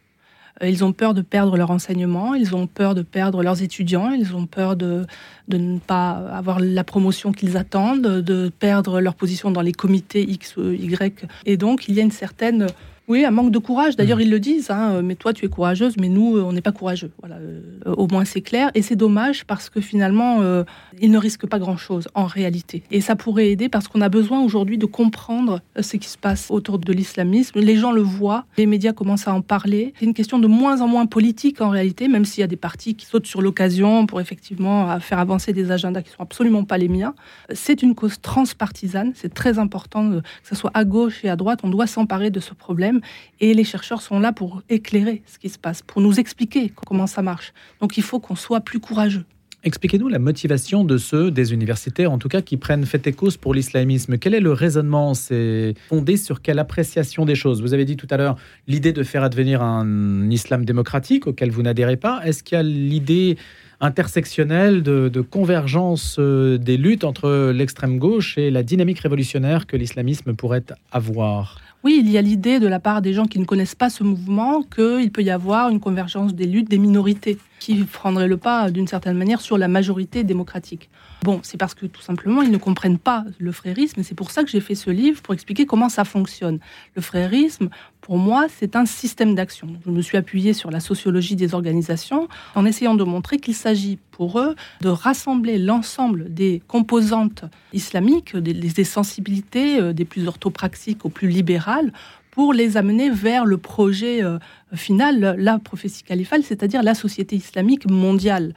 Euh, 0.62 0.70
Ils 0.70 0.84
ont 0.84 0.94
peur 0.94 1.14
de 1.14 1.22
perdre 1.22 1.58
leur 1.58 1.72
enseignement, 1.72 2.36
ils 2.36 2.56
ont 2.56 2.68
peur 2.68 2.96
de 2.96 3.02
perdre 3.02 3.44
leurs 3.44 3.62
étudiants, 3.62 4.12
ils 4.12 4.36
ont 4.36 4.46
peur 4.46 4.76
de, 4.76 5.06
ne 5.50 5.80
pas 5.80 6.12
avoir 6.12 6.60
la 6.60 6.84
promotion 6.84 7.32
qu'ils 7.32 7.58
attendent, 7.58 8.02
de 8.02 8.52
perdre 8.60 9.02
leur 9.02 9.16
position 9.16 9.52
dans 9.52 9.62
les 9.62 9.74
comités 9.74 10.24
X, 10.30 10.56
Y. 10.58 11.26
Et 11.46 11.58
donc, 11.58 11.88
il 11.88 11.96
y 11.96 12.00
a 12.00 12.04
une 12.04 12.12
certaine... 12.12 12.68
Oui, 13.08 13.26
un 13.26 13.32
manque 13.32 13.52
de 13.52 13.58
courage. 13.58 13.96
D'ailleurs, 13.98 14.22
ils 14.22 14.30
le 14.30 14.40
disent. 14.40 14.70
hein, 14.72 15.02
mais 15.02 15.16
toi, 15.16 15.34
tu 15.34 15.46
es 15.46 15.50
courageuse, 15.50 15.96
mais 16.00 16.08
nous, 16.08 16.38
euh, 16.38 16.44
on 16.44 16.54
n'est 16.54 16.62
pas 16.62 16.72
courageux. 16.72 17.12
Voilà. 17.20 17.36
euh, 17.36 17.62
au 17.98 18.08
moins, 18.08 18.24
c'est 18.26 18.42
clair. 18.42 18.72
Et 18.74 18.82
c'est 18.82 18.96
dommage 18.96 19.44
parce 19.46 19.70
que 19.70 19.82
finalement, 19.82 20.42
euh, 20.42 20.64
ils 21.02 21.12
ne 21.12 21.18
risquent 21.18 21.48
pas 21.48 21.60
grand-chose 21.60 22.08
en 22.16 22.26
réalité. 22.26 22.84
Et 22.92 23.02
ça 23.02 23.16
pourrait 23.16 23.50
aider 23.50 23.68
parce 23.70 23.88
qu'on 23.88 24.02
a 24.02 24.08
besoin 24.10 24.40
aujourd'hui 24.42 24.78
de 24.78 24.86
comprendre 24.86 25.60
euh, 25.78 25.82
ce 25.82 25.98
qui 25.98 26.08
se 26.08 26.18
passe 26.18 26.48
autour 26.50 26.78
de 26.80 26.94
l'islamisme. 26.94 27.60
Les 27.60 27.76
gens 27.76 27.92
le 27.92 28.02
voient, 28.02 28.46
les 28.58 28.66
médias 28.66 28.94
commencent 28.94 29.28
à 29.28 29.34
en 29.34 29.42
parler. 29.42 29.94
C'est 30.00 30.06
une 30.06 30.14
question 30.14 30.40
de 30.40 30.48
moins 30.48 30.80
en 30.82 30.88
moins 30.88 31.06
politique 31.06 31.60
en 31.60 31.70
réalité, 31.70 32.08
même 32.08 32.24
s'il 32.24 32.42
y 32.42 32.44
a 32.46 32.48
des 32.48 32.56
partis 32.56 32.96
qui 32.96 33.06
sautent 33.06 33.28
sur 33.28 33.42
l'occasion 33.42 34.06
pour 34.06 34.22
effectivement 34.22 34.90
euh, 34.90 35.00
faire 35.00 35.20
avancer 35.20 35.52
des 35.54 35.72
agendas 35.72 36.02
qui 36.02 36.12
sont 36.12 36.22
absolument 36.22 36.64
pas 36.64 36.78
les 36.78 36.88
miens. 36.88 37.14
C'est 37.54 37.82
une 37.82 37.94
cause 37.96 38.22
transpartisane. 38.22 39.12
C'est 39.16 39.34
très 39.34 39.60
important 39.60 40.12
euh, 40.12 40.22
que 40.22 40.48
ce 40.50 40.56
soit 40.56 40.72
à 40.74 40.86
gauche 40.86 41.26
et 41.26 41.30
à 41.30 41.36
droite. 41.36 41.60
On 41.64 41.70
doit 41.70 41.88
s'emparer 41.88 42.30
de 42.30 42.40
ce 42.40 42.54
problème. 42.54 42.91
Et 43.40 43.54
les 43.54 43.64
chercheurs 43.64 44.02
sont 44.02 44.20
là 44.20 44.34
pour 44.34 44.62
éclairer 44.70 45.22
ce 45.26 45.40
qui 45.40 45.50
se 45.50 45.58
passe, 45.58 45.82
pour 45.82 46.02
nous 46.02 46.20
expliquer 46.20 46.72
comment 46.86 47.08
ça 47.08 47.22
marche. 47.22 47.54
Donc 47.80 47.98
il 47.98 48.04
faut 48.04 48.20
qu'on 48.20 48.36
soit 48.36 48.62
plus 48.62 48.80
courageux. 48.80 49.26
Expliquez-nous 49.64 50.08
la 50.08 50.18
motivation 50.18 50.84
de 50.84 50.98
ceux, 50.98 51.30
des 51.30 51.54
universitaires 51.54 52.12
en 52.12 52.18
tout 52.18 52.30
cas, 52.30 52.42
qui 52.42 52.58
prennent 52.58 52.86
fait 52.86 53.06
et 53.06 53.14
cause 53.14 53.38
pour 53.38 53.54
l'islamisme. 53.54 54.18
Quel 54.18 54.34
est 54.34 54.40
le 54.40 54.54
raisonnement? 54.54 55.14
C'est 55.14 55.76
fondé 55.88 56.18
sur 56.18 56.42
quelle 56.42 56.58
appréciation 56.58 57.26
des 57.26 57.36
choses? 57.36 57.62
Vous 57.62 57.76
avez 57.76 57.86
dit 57.86 57.96
tout 57.96 58.08
à 58.10 58.18
l'heure 58.18 58.38
l'idée 58.68 58.92
de 58.92 59.04
faire 59.04 59.24
advenir 59.24 59.62
un 59.62 60.32
islam 60.32 60.66
démocratique 60.66 61.28
auquel 61.28 61.52
vous 61.52 61.62
n'adhérez 61.62 61.98
pas. 61.98 62.22
Est-ce 62.26 62.42
qu'il 62.42 62.56
y 62.56 62.60
a 62.60 62.64
l'idée 62.64 63.38
intersectionnelle 63.82 64.82
de, 64.82 65.22
convergence 65.22 66.16
euh, 66.18 66.58
des 66.58 66.78
luttes 66.78 67.04
entre 67.04 67.52
l'extrême 67.52 68.00
gauche 68.00 68.40
et 68.40 68.50
la 68.50 68.64
dynamique 68.64 69.00
révolutionnaire 69.00 69.68
que 69.68 69.78
l'islamisme 69.78 70.34
pourrait 70.34 70.66
avoir? 70.92 71.60
Oui, 71.84 71.98
il 72.00 72.12
y 72.12 72.18
a 72.20 72.22
l'idée 72.22 72.60
de 72.60 72.68
la 72.68 72.80
part 72.80 73.02
des 73.02 73.12
gens 73.12 73.26
qui 73.26 73.40
ne 73.40 73.46
connaissent 73.46 73.74
pas 73.74 73.90
ce 73.90 74.04
mouvement 74.04 74.62
qu'il 74.62 75.12
peut 75.12 75.24
y 75.24 75.32
avoir 75.32 75.70
une 75.70 75.80
convergence 75.80 76.36
des 76.36 76.46
luttes 76.46 76.70
des 76.70 76.78
minorités 76.78 77.40
qui 77.60 77.84
prendraient 77.86 78.28
le 78.28 78.38
pas 78.38 78.70
d'une 78.70 78.88
certaine 78.88 79.18
manière 79.18 79.42
sur 79.42 79.58
la 79.58 79.68
majorité 79.68 80.24
démocratique. 80.24 80.92
Bon, 81.24 81.40
c'est 81.42 81.58
parce 81.58 81.74
que 81.74 81.88
tout 81.88 82.02
simplement, 82.02 82.44
ils 82.44 82.52
ne 82.52 82.58
comprennent 82.58 83.00
pas 83.00 83.26
le 83.40 83.52
frérisme 83.52 84.00
et 84.00 84.04
c'est 84.04 84.14
pour 84.14 84.30
ça 84.30 84.44
que 84.44 84.50
j'ai 84.50 84.60
fait 84.60 84.76
ce 84.76 84.92
livre 84.92 85.24
pour 85.24 85.34
expliquer 85.34 85.66
comment 85.66 85.90
ça 85.90 86.04
fonctionne. 86.04 86.60
Le 86.96 87.02
frérisme, 87.02 87.70
pour 88.02 88.18
moi, 88.18 88.48
c'est 88.50 88.76
un 88.76 88.86
système 88.86 89.36
d'action. 89.36 89.68
Je 89.86 89.92
me 89.92 90.02
suis 90.02 90.18
appuyée 90.18 90.54
sur 90.54 90.72
la 90.72 90.80
sociologie 90.80 91.36
des 91.36 91.54
organisations 91.54 92.28
en 92.56 92.66
essayant 92.66 92.96
de 92.96 93.04
montrer 93.04 93.38
qu'il 93.38 93.54
s'agit 93.54 94.00
pour 94.10 94.40
eux 94.40 94.56
de 94.82 94.90
rassembler 94.90 95.60
l'ensemble 95.60 96.34
des 96.34 96.64
composantes 96.68 97.46
islamiques, 97.74 98.36
des, 98.36 98.54
des 98.54 98.84
sensibilités 98.84 99.80
euh, 99.80 99.94
des 99.94 100.06
plus 100.06 100.28
orthopraxiques 100.28 101.06
aux 101.06 101.10
plus 101.10 101.30
libérales, 101.30 101.94
pour 102.32 102.54
les 102.54 102.78
amener 102.78 103.10
vers 103.10 103.46
le 103.46 103.58
projet 103.58 104.24
euh, 104.24 104.40
final, 104.74 105.36
la 105.38 105.60
prophétie 105.60 106.04
califale, 106.04 106.44
c'est-à-dire 106.44 106.82
la 106.82 106.96
société 106.96 107.36
islamique 107.36 107.90
mondiale. 107.90 108.54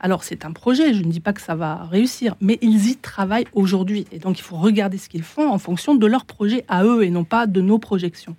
Alors 0.00 0.24
c'est 0.24 0.44
un 0.44 0.52
projet, 0.52 0.94
je 0.94 1.02
ne 1.02 1.10
dis 1.10 1.20
pas 1.20 1.32
que 1.32 1.40
ça 1.40 1.54
va 1.54 1.84
réussir, 1.84 2.36
mais 2.40 2.58
ils 2.60 2.90
y 2.90 2.96
travaillent 2.96 3.46
aujourd'hui. 3.52 4.06
Et 4.12 4.18
donc 4.18 4.38
il 4.38 4.42
faut 4.42 4.56
regarder 4.56 4.98
ce 4.98 5.08
qu'ils 5.08 5.22
font 5.22 5.48
en 5.48 5.58
fonction 5.58 5.94
de 5.94 6.06
leur 6.06 6.24
projet 6.24 6.64
à 6.68 6.84
eux 6.84 7.02
et 7.04 7.10
non 7.10 7.24
pas 7.24 7.46
de 7.46 7.60
nos 7.60 7.78
projections. 7.78 8.36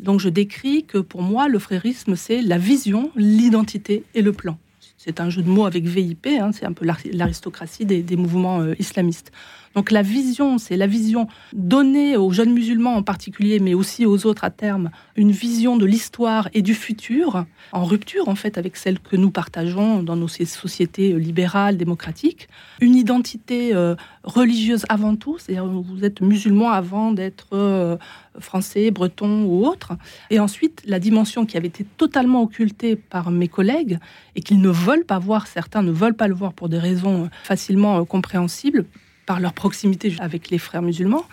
Donc 0.00 0.20
je 0.20 0.28
décris 0.28 0.84
que 0.84 0.98
pour 0.98 1.22
moi, 1.22 1.48
le 1.48 1.58
frérisme, 1.58 2.16
c'est 2.16 2.42
la 2.42 2.58
vision, 2.58 3.10
l'identité 3.16 4.04
et 4.14 4.22
le 4.22 4.32
plan. 4.32 4.58
C'est 4.96 5.20
un 5.20 5.30
jeu 5.30 5.42
de 5.42 5.48
mots 5.48 5.64
avec 5.64 5.84
VIP, 5.84 6.26
hein, 6.26 6.50
c'est 6.52 6.66
un 6.66 6.74
peu 6.74 6.84
l'aristocratie 6.84 7.86
des, 7.86 8.16
mouvements 8.16 8.60
euh, 8.60 8.74
islamistes. 8.78 9.32
Donc 9.74 9.92
la 9.92 10.02
vision, 10.02 10.58
c'est 10.58 10.76
la 10.76 10.88
vision 10.88 11.28
donnée 11.52 12.16
aux 12.16 12.32
jeunes 12.32 12.52
musulmans 12.52 12.96
en 12.96 13.02
particulier, 13.02 13.60
mais 13.60 13.74
aussi 13.74 14.04
aux 14.04 14.26
autres 14.26 14.42
à 14.42 14.50
terme, 14.50 14.90
une 15.14 15.30
vision 15.30 15.76
de 15.76 15.86
l'histoire 15.86 16.48
et 16.54 16.62
du 16.62 16.74
futur, 16.74 17.44
en 17.72 17.84
rupture 17.84 18.28
en 18.28 18.34
fait 18.34 18.58
avec 18.58 18.76
celle 18.76 18.98
que 18.98 19.16
nous 19.16 19.30
partageons 19.30 20.02
dans 20.02 20.16
nos 20.16 20.28
sociétés 20.28 21.12
libérales, 21.12 21.76
démocratiques. 21.76 22.48
Une 22.80 22.96
identité 22.96 23.74
euh, 23.74 23.94
religieuse 24.24 24.84
avant 24.88 25.14
tout, 25.14 25.38
c'est-à-dire 25.38 25.66
vous 25.66 26.04
êtes 26.04 26.20
musulman 26.20 26.70
avant 26.70 27.12
d'être 27.12 27.48
euh, 27.52 27.96
français, 28.38 28.90
breton 28.90 29.44
ou 29.44 29.66
autre. 29.66 29.92
Et 30.30 30.40
ensuite, 30.40 30.82
la 30.86 30.98
dimension 30.98 31.46
qui 31.46 31.56
avait 31.56 31.68
été 31.68 31.84
totalement 31.84 32.42
occultée 32.42 32.96
par 32.96 33.30
mes 33.30 33.48
collègues 33.48 33.98
et 34.34 34.40
qu'ils 34.40 34.60
ne 34.60 34.70
veulent 34.70 35.04
pas 35.04 35.18
voir, 35.18 35.46
certains 35.46 35.82
ne 35.82 35.92
veulent 35.92 36.14
pas 36.14 36.28
le 36.28 36.34
voir 36.34 36.52
pour 36.52 36.68
des 36.68 36.78
raisons 36.78 37.30
facilement 37.44 37.98
euh, 37.98 38.04
compréhensibles, 38.04 38.86
par 39.30 39.38
leur 39.38 39.52
proximité 39.52 40.12
avec 40.18 40.50
les 40.50 40.58
frères 40.58 40.82
musulmans, 40.82 41.24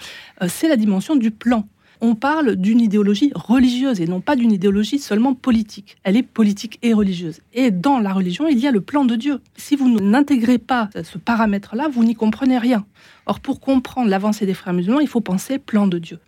euh, 0.43 0.47
c'est 0.47 0.67
la 0.67 0.75
dimension 0.75 1.15
du 1.15 1.31
plan. 1.31 1.67
On 1.99 2.13
parle 2.13 2.55
d'une 2.55 2.79
idéologie 2.79 3.31
religieuse 3.33 3.99
et 4.01 4.05
non 4.05 4.21
pas 4.21 4.35
d'une 4.35 4.51
idéologie 4.51 4.99
seulement 4.99 5.33
politique. 5.33 5.97
Elle 6.03 6.15
est 6.15 6.21
politique 6.21 6.77
et 6.83 6.93
religieuse. 6.93 7.39
Et 7.55 7.71
dans 7.71 7.97
la 7.97 8.13
religion, 8.13 8.47
il 8.47 8.59
y 8.59 8.67
a 8.67 8.71
le 8.71 8.81
plan 8.81 9.03
de 9.03 9.15
Dieu. 9.15 9.41
Si 9.55 9.75
vous 9.75 9.89
n'intégrez 9.89 10.59
pas 10.59 10.91
ce 11.03 11.17
paramètre-là, 11.17 11.87
vous 11.91 12.03
n'y 12.03 12.13
comprenez 12.13 12.59
rien. 12.59 12.85
Or, 13.25 13.39
pour 13.39 13.59
comprendre 13.59 14.11
l'avancée 14.11 14.45
des 14.45 14.53
frères 14.53 14.75
musulmans, 14.75 14.99
il 14.99 15.07
faut 15.07 15.21
penser 15.21 15.57
plan 15.57 15.87
de 15.87 15.97
Dieu. 15.97 16.19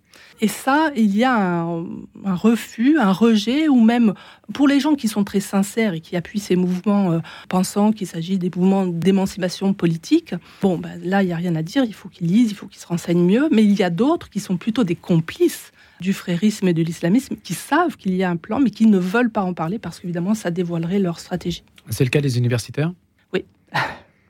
Et 0.41 0.47
ça, 0.47 0.91
il 0.95 1.15
y 1.15 1.23
a 1.23 1.35
un, 1.35 1.85
un, 2.23 2.35
refus, 2.35 2.97
un 2.97 3.11
rejet, 3.11 3.67
ou 3.67 3.81
même 3.81 4.13
pour 4.53 4.67
les 4.67 4.79
gens 4.79 4.95
qui 4.95 5.07
sont 5.07 5.23
très 5.23 5.41
sincères 5.41 5.93
et 5.93 5.99
qui 5.99 6.15
appuient 6.15 6.39
ces 6.39 6.55
mouvements, 6.55 7.11
euh, 7.11 7.19
pensant 7.49 7.91
qu'il 7.91 8.07
s'agit 8.07 8.37
des 8.37 8.49
mouvements 8.55 8.85
d'émancipation 8.85 9.73
politique, 9.73 10.35
bon, 10.61 10.77
ben, 10.77 10.99
là, 11.03 11.23
il 11.23 11.27
n'y 11.27 11.33
a 11.33 11.37
rien 11.37 11.55
à 11.55 11.61
dire, 11.61 11.83
il 11.83 11.93
faut 11.93 12.07
qu'ils 12.07 12.27
lisent, 12.27 12.51
il 12.51 12.55
faut 12.55 12.67
qu'ils 12.67 12.81
se 12.81 12.87
renseignent 12.87 13.25
mieux, 13.25 13.49
mais 13.51 13.63
il 13.63 13.73
y 13.73 13.83
a 13.83 13.89
d'autres 13.89 14.29
qui 14.29 14.39
sont 14.39 14.57
plutôt 14.57 14.83
des 14.83 14.95
complices 14.95 15.71
du 15.99 16.13
frérisme 16.13 16.67
et 16.67 16.73
de 16.73 16.81
l'islamisme, 16.81 17.35
qui 17.43 17.53
savent 17.53 17.97
qu'il 17.97 18.15
y 18.15 18.23
a 18.23 18.29
un 18.29 18.37
plan, 18.37 18.59
mais 18.59 18.69
qui 18.69 18.85
ne 18.85 18.97
veulent 18.97 19.31
pas 19.31 19.41
en 19.41 19.53
parler 19.53 19.79
parce 19.79 19.99
qu'évidemment, 19.99 20.33
ça 20.33 20.51
dévoilerait 20.51 20.99
leur 20.99 21.19
stratégie. 21.19 21.63
C'est 21.89 22.05
le 22.05 22.09
cas 22.09 22.21
des 22.21 22.37
universitaires? 22.37 22.93
Oui. 23.33 23.43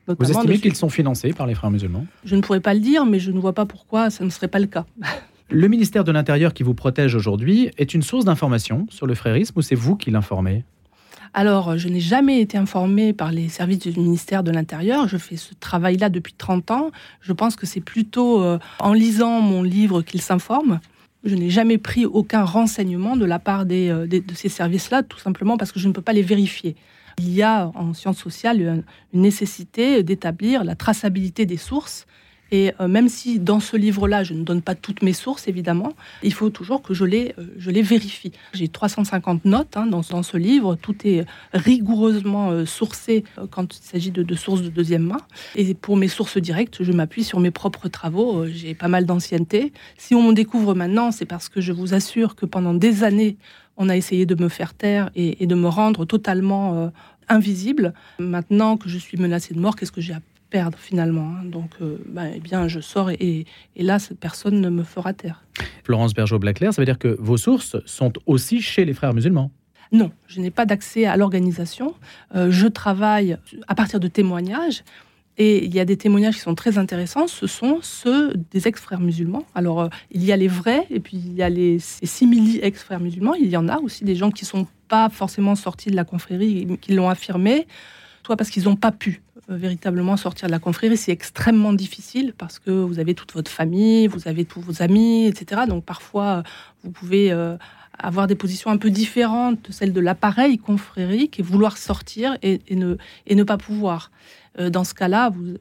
Vous 0.08 0.28
estimez 0.28 0.58
qu'ils 0.58 0.74
sont 0.74 0.88
financés 0.88 1.32
par 1.32 1.46
les 1.46 1.54
frères 1.54 1.70
musulmans? 1.70 2.04
Je 2.24 2.34
ne 2.34 2.40
pourrais 2.40 2.60
pas 2.60 2.74
le 2.74 2.80
dire, 2.80 3.06
mais 3.06 3.20
je 3.20 3.30
ne 3.30 3.38
vois 3.38 3.52
pas 3.52 3.66
pourquoi 3.66 4.10
ça 4.10 4.24
ne 4.24 4.30
serait 4.30 4.48
pas 4.48 4.58
le 4.58 4.66
cas. 4.66 4.84
Le 5.52 5.66
ministère 5.66 6.04
de 6.04 6.12
l'Intérieur 6.12 6.54
qui 6.54 6.62
vous 6.62 6.74
protège 6.74 7.16
aujourd'hui 7.16 7.72
est 7.76 7.92
une 7.92 8.02
source 8.02 8.24
d'information 8.24 8.86
sur 8.88 9.08
le 9.08 9.16
frérisme 9.16 9.58
ou 9.58 9.62
c'est 9.62 9.74
vous 9.74 9.96
qui 9.96 10.12
l'informez? 10.12 10.64
Alors, 11.34 11.76
je 11.76 11.88
n'ai 11.88 11.98
jamais 11.98 12.40
été 12.40 12.56
informée 12.56 13.12
par 13.12 13.32
les 13.32 13.48
services 13.48 13.80
du 13.80 13.90
ministère 13.98 14.44
de 14.44 14.52
l'Intérieur. 14.52 15.08
Je 15.08 15.16
fais 15.16 15.36
ce 15.36 15.54
travail-là 15.58 16.08
depuis 16.08 16.34
30 16.34 16.70
ans. 16.70 16.90
Je 17.20 17.32
pense 17.32 17.56
que 17.56 17.66
c'est 17.66 17.80
plutôt 17.80 18.42
euh, 18.42 18.60
en 18.78 18.92
lisant 18.92 19.40
mon 19.40 19.64
livre 19.64 20.02
qu'ils 20.02 20.22
s'informent. 20.22 20.78
Je 21.24 21.34
n'ai 21.34 21.50
jamais 21.50 21.78
pris 21.78 22.06
aucun 22.06 22.44
renseignement 22.44 23.16
de 23.16 23.24
la 23.24 23.40
part 23.40 23.64
euh, 23.68 24.06
de 24.06 24.34
ces 24.34 24.48
services-là, 24.48 25.02
tout 25.02 25.18
simplement 25.18 25.56
parce 25.56 25.72
que 25.72 25.80
je 25.80 25.88
ne 25.88 25.92
peux 25.92 26.02
pas 26.02 26.12
les 26.12 26.22
vérifier. 26.22 26.76
Il 27.18 27.34
y 27.34 27.42
a 27.42 27.72
en 27.74 27.92
sciences 27.92 28.18
sociales 28.18 28.84
une 29.12 29.20
nécessité 29.20 30.04
d'établir 30.04 30.62
la 30.62 30.76
traçabilité 30.76 31.44
des 31.44 31.56
sources. 31.56 32.06
Et 32.52 32.72
euh, 32.80 32.88
même 32.88 33.08
si 33.08 33.38
dans 33.38 33.60
ce 33.60 33.76
livre-là, 33.76 34.24
je 34.24 34.34
ne 34.34 34.42
donne 34.42 34.62
pas 34.62 34.74
toutes 34.74 35.02
mes 35.02 35.12
sources, 35.12 35.48
évidemment, 35.48 35.92
il 36.22 36.32
faut 36.32 36.50
toujours 36.50 36.82
que 36.82 36.94
je 36.94 37.04
les, 37.04 37.34
euh, 37.38 37.82
vérifie. 37.82 38.32
J'ai 38.52 38.68
350 38.68 39.44
notes 39.44 39.76
hein, 39.76 39.86
dans, 39.86 40.02
ce 40.02 40.36
livre. 40.36 40.76
Tout 40.76 40.96
est 41.06 41.24
rigoureusement 41.52 42.50
euh, 42.50 42.66
sourcé 42.66 43.24
quand 43.50 43.76
il 43.76 43.82
s'agit 43.82 44.10
de, 44.10 44.34
sources 44.34 44.62
de 44.62 44.68
deuxième 44.68 45.04
main. 45.04 45.20
Et 45.56 45.74
pour 45.74 45.96
mes 45.96 46.08
sources 46.08 46.38
directes, 46.38 46.82
je 46.82 46.92
m'appuie 46.92 47.24
sur 47.24 47.40
mes 47.40 47.50
propres 47.50 47.88
travaux. 47.88 48.46
J'ai 48.46 48.74
pas 48.74 48.88
mal 48.88 49.06
d'ancienneté. 49.06 49.72
Si 49.96 50.14
on 50.14 50.22
me 50.22 50.34
découvre 50.34 50.74
maintenant, 50.74 51.10
c'est 51.12 51.26
parce 51.26 51.48
que 51.48 51.60
je 51.60 51.72
vous 51.72 51.94
assure 51.94 52.34
que 52.34 52.46
pendant 52.46 52.74
des 52.74 53.04
années, 53.04 53.36
on 53.76 53.88
a 53.88 53.96
essayé 53.96 54.26
de 54.26 54.34
me 54.34 54.48
faire 54.48 54.74
taire 54.74 55.10
et, 55.14 55.42
et 55.42 55.46
de 55.46 55.54
me 55.54 55.68
rendre 55.68 56.04
totalement 56.04 56.92
invisible. 57.28 57.94
Maintenant 58.18 58.76
que 58.76 58.88
je 58.88 58.98
suis 58.98 59.16
menacée 59.16 59.54
de 59.54 59.60
mort, 59.60 59.76
qu'est-ce 59.76 59.92
que 59.92 60.00
j'ai 60.00 60.12
à 60.12 60.20
perdre 60.50 60.78
finalement 60.78 61.34
hein 61.36 61.44
Donc, 61.44 61.70
euh, 61.80 61.98
bah, 62.06 62.24
eh 62.34 62.40
bien, 62.40 62.68
je 62.68 62.80
sors 62.80 63.10
et, 63.10 63.46
et 63.76 63.82
là, 63.82 63.98
cette 63.98 64.18
personne 64.18 64.60
ne 64.60 64.68
me 64.68 64.82
fera 64.82 65.14
taire. 65.14 65.44
Florence 65.84 66.12
Bergeau-Blaclair, 66.14 66.74
ça 66.74 66.82
veut 66.82 66.86
dire 66.86 66.98
que 66.98 67.16
vos 67.18 67.36
sources 67.36 67.76
sont 67.86 68.12
aussi 68.26 68.60
chez 68.60 68.84
les 68.84 68.92
frères 68.92 69.14
musulmans? 69.14 69.50
Non, 69.92 70.12
je 70.28 70.40
n'ai 70.40 70.50
pas 70.50 70.66
d'accès 70.66 71.06
à 71.06 71.16
l'organisation. 71.16 71.94
Euh, 72.34 72.50
je 72.50 72.66
travaille 72.68 73.36
à 73.66 73.74
partir 73.74 73.98
de 73.98 74.08
témoignages. 74.08 74.84
Et 75.38 75.64
il 75.64 75.74
y 75.74 75.80
a 75.80 75.84
des 75.84 75.96
témoignages 75.96 76.34
qui 76.34 76.40
sont 76.40 76.54
très 76.54 76.76
intéressants. 76.76 77.26
Ce 77.26 77.46
sont 77.46 77.78
ceux 77.80 78.34
des 78.50 78.68
ex-frères 78.68 79.00
musulmans. 79.00 79.44
Alors, 79.54 79.80
euh, 79.80 79.88
il 80.10 80.22
y 80.22 80.32
a 80.32 80.36
les 80.36 80.48
vrais, 80.48 80.86
et 80.90 81.00
puis 81.00 81.16
il 81.16 81.32
y 81.32 81.42
a 81.42 81.48
les, 81.48 81.78
simili 81.78 82.58
ex-frères 82.58 83.00
musulmans. 83.00 83.34
Il 83.34 83.48
y 83.48 83.56
en 83.56 83.68
a 83.68 83.78
aussi 83.78 84.04
des 84.04 84.16
gens 84.16 84.30
qui 84.30 84.44
ne 84.44 84.48
sont 84.48 84.66
pas 84.88 85.08
forcément 85.08 85.54
sortis 85.54 85.90
de 85.90 85.96
la 85.96 86.04
confrérie, 86.04 86.66
qui 86.80 86.92
l'ont 86.92 87.08
affirmé, 87.08 87.66
soit 88.24 88.36
parce 88.36 88.50
qu'ils 88.50 88.64
n'ont 88.64 88.76
pas 88.76 88.92
pu 88.92 89.22
véritablement 89.56 90.16
sortir 90.16 90.48
de 90.48 90.52
la 90.52 90.58
confrérie. 90.58 90.96
C'est 90.96 91.12
extrêmement 91.12 91.72
difficile 91.72 92.34
parce 92.36 92.58
que 92.58 92.70
vous 92.70 92.98
avez 92.98 93.14
toute 93.14 93.32
votre 93.32 93.50
famille, 93.50 94.06
vous 94.06 94.28
avez 94.28 94.44
tous 94.44 94.60
vos 94.60 94.82
amis, 94.82 95.26
etc. 95.26 95.62
Donc, 95.68 95.84
parfois, 95.84 96.42
vous 96.82 96.90
pouvez 96.90 97.32
euh, 97.32 97.56
avoir 97.98 98.26
des 98.26 98.34
positions 98.34 98.70
un 98.70 98.76
peu 98.76 98.90
différentes 98.90 99.68
de 99.68 99.72
celles 99.72 99.92
de 99.92 100.00
l'appareil 100.00 100.58
confrérique 100.58 101.40
et 101.40 101.42
vouloir 101.42 101.76
sortir 101.76 102.36
et, 102.42 102.60
ne, 102.70 102.96
et 103.26 103.34
ne 103.34 103.42
pas 103.42 103.58
pouvoir. 103.58 104.10
Euh, 104.58 104.70
Dans 104.70 104.84
ce 104.84 104.94
cas-là, 104.94 105.30
euh, 105.36 105.56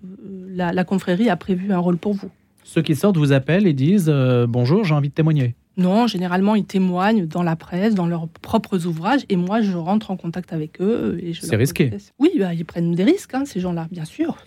la, 0.50 0.72
la 0.72 0.84
confrérie 0.84 1.29
a 1.29 1.36
prévu 1.36 1.72
un 1.74 1.79
rôle 1.79 1.98
pour 1.98 2.13
vous. 2.13 2.29
Ceux 2.63 2.81
qui 2.81 2.96
sortent 2.96 3.17
vous 3.17 3.34
appellent 3.34 3.65
et 3.65 3.74
disent 3.74 4.13
Bonjour, 4.48 4.84
j'ai 4.84 4.93
envie 4.93 5.10
de 5.10 5.13
témoigner. 5.13 5.55
Non, 5.79 6.07
généralement, 6.07 6.55
ils 6.55 6.65
témoignent 6.65 7.25
dans 7.25 7.41
la 7.41 7.55
presse, 7.55 7.95
dans 7.95 8.05
leurs 8.05 8.27
propres 8.27 8.86
ouvrages, 8.86 9.21
et 9.29 9.38
moi, 9.38 9.62
je 9.62 9.77
rentre 9.77 10.12
en 10.12 10.17
contact 10.17 10.51
avec 10.51 10.81
eux. 10.81 11.17
et 11.24 11.31
je 11.31 11.41
C'est 11.41 11.55
risqué. 11.55 11.91
Oui, 12.19 12.31
bah, 12.38 12.53
ils 12.53 12.65
prennent 12.65 12.93
des 12.93 13.05
risques, 13.05 13.33
hein, 13.33 13.45
ces 13.45 13.62
gens-là, 13.62 13.88
bien 13.89 14.03
sûr. 14.03 14.38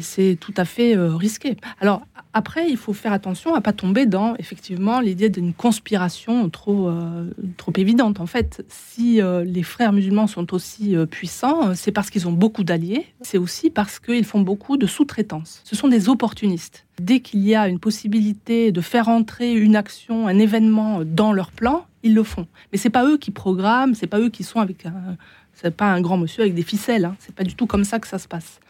C'est 0.00 0.38
tout 0.40 0.54
à 0.56 0.64
fait 0.64 0.96
euh, 0.96 1.14
risqué. 1.14 1.56
Alors, 1.80 2.02
après, 2.32 2.70
il 2.70 2.76
faut 2.76 2.92
faire 2.92 3.12
attention 3.12 3.54
à 3.54 3.60
pas 3.60 3.72
tomber 3.72 4.06
dans, 4.06 4.36
effectivement, 4.36 5.00
l'idée 5.00 5.30
d'une 5.30 5.52
conspiration 5.52 6.48
trop, 6.48 6.88
euh, 6.88 7.28
trop 7.56 7.72
évidente. 7.76 8.20
En 8.20 8.26
fait, 8.26 8.64
si 8.68 9.20
euh, 9.20 9.44
les 9.44 9.64
frères 9.64 9.92
musulmans 9.92 10.28
sont 10.28 10.54
aussi 10.54 10.94
euh, 10.94 11.06
puissants, 11.06 11.70
euh, 11.70 11.72
c'est 11.74 11.90
parce 11.90 12.08
qu'ils 12.08 12.28
ont 12.28 12.32
beaucoup 12.32 12.62
d'alliés, 12.62 13.06
c'est 13.20 13.38
aussi 13.38 13.68
parce 13.68 13.98
qu'ils 13.98 14.24
font 14.24 14.42
beaucoup 14.42 14.76
de 14.76 14.86
sous-traitance. 14.86 15.60
Ce 15.64 15.74
sont 15.74 15.88
des 15.88 16.08
opportunistes. 16.08 16.86
Dès 17.00 17.20
qu'il 17.20 17.40
y 17.40 17.56
a 17.56 17.66
une 17.66 17.80
possibilité 17.80 18.70
de 18.70 18.80
faire 18.80 19.08
entrer 19.08 19.52
une 19.52 19.74
action, 19.74 20.28
un 20.28 20.38
événement 20.38 21.00
dans 21.04 21.32
leur 21.32 21.50
plan, 21.50 21.86
ils 22.02 22.14
le 22.14 22.22
font. 22.22 22.46
Mais 22.72 22.78
c'est 22.78 22.90
pas 22.90 23.04
eux 23.04 23.18
qui 23.18 23.30
programment, 23.30 23.94
c'est 23.94 24.06
pas 24.06 24.20
eux 24.20 24.28
qui 24.28 24.44
sont 24.44 24.60
avec 24.60 24.86
un, 24.86 25.16
c'est 25.60 25.74
pas 25.74 25.92
un 25.92 26.00
grand 26.00 26.16
monsieur 26.16 26.42
avec 26.42 26.54
des 26.54 26.62
ficelles. 26.62 27.04
Hein. 27.04 27.16
C'est 27.18 27.34
pas 27.34 27.44
du 27.44 27.54
tout 27.54 27.66
comme 27.66 27.84
ça 27.84 27.98
que 27.98 28.06
ça 28.06 28.18
se 28.18 28.28
passe. 28.28 28.60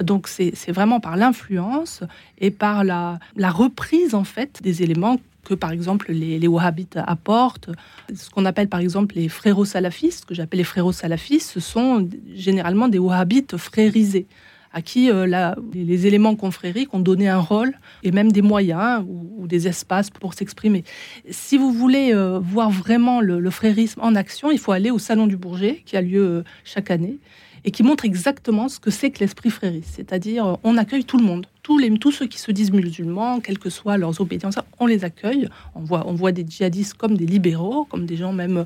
Donc 0.00 0.28
c'est 0.28 0.70
vraiment 0.70 1.00
par 1.00 1.16
l'influence 1.16 2.02
et 2.38 2.50
par 2.50 2.84
la, 2.84 3.18
reprise 3.36 4.14
en 4.14 4.24
fait 4.24 4.62
des 4.62 4.82
éléments 4.82 5.16
que 5.44 5.54
par 5.54 5.72
exemple 5.72 6.12
les, 6.12 6.46
wahhabites 6.46 6.98
apportent. 7.04 7.70
Ce 8.14 8.30
qu'on 8.30 8.44
appelle 8.44 8.68
par 8.68 8.80
exemple 8.80 9.16
les 9.16 9.28
frérots 9.28 9.64
salafistes, 9.64 10.24
que 10.24 10.34
j'appelle 10.34 10.58
les 10.58 10.64
frérots 10.64 10.92
salafistes, 10.92 11.50
ce 11.50 11.60
sont 11.60 12.08
généralement 12.34 12.88
des 12.88 12.98
wahhabites 12.98 13.56
frérisés 13.56 14.26
à 14.72 14.82
qui 14.82 15.10
euh, 15.10 15.54
les, 15.72 16.06
éléments 16.06 16.36
confrériques 16.36 16.92
ont 16.94 17.00
donné 17.00 17.28
un 17.28 17.38
rôle 17.38 17.74
et 18.02 18.12
même 18.12 18.32
des 18.32 18.42
moyens 18.42 19.04
ou, 19.06 19.46
des 19.46 19.66
espaces 19.66 20.10
pour 20.10 20.34
s'exprimer. 20.34 20.84
Si 21.30 21.56
vous 21.56 21.72
voulez 21.72 22.12
euh, 22.12 22.38
voir 22.38 22.70
vraiment 22.70 23.20
le, 23.20 23.50
frérisme 23.50 24.00
en 24.02 24.14
action, 24.14 24.50
il 24.50 24.58
faut 24.58 24.72
aller 24.72 24.90
au 24.90 24.98
Salon 24.98 25.26
du 25.26 25.36
Bourget, 25.36 25.82
qui 25.86 25.96
a 25.96 26.02
lieu 26.02 26.22
euh, 26.22 26.42
chaque 26.64 26.90
année, 26.90 27.18
et 27.64 27.70
qui 27.70 27.82
montre 27.82 28.04
exactement 28.04 28.68
ce 28.68 28.78
que 28.78 28.90
c'est 28.90 29.10
que 29.10 29.20
l'esprit 29.20 29.50
frériste. 29.50 29.94
C'est-à-dire, 29.96 30.58
on 30.62 30.76
accueille 30.76 31.04
tout 31.04 31.18
le 31.18 31.24
monde. 31.24 31.46
Tous, 31.62 32.12
ceux 32.12 32.26
qui 32.26 32.38
se 32.38 32.50
disent 32.52 32.72
musulmans, 32.72 33.40
quelles 33.40 33.58
que 33.58 33.68
soient 33.68 33.96
leurs 33.96 34.20
obédiences, 34.20 34.58
on 34.78 34.86
les 34.86 35.04
accueille. 35.04 35.48
On 35.74 35.80
voit, 35.82 36.32
des 36.32 36.46
djihadistes 36.46 36.94
comme 36.94 37.16
des 37.16 37.26
libéraux, 37.26 37.84
comme 37.84 38.06
des 38.06 38.16
gens 38.16 38.32
même 38.32 38.64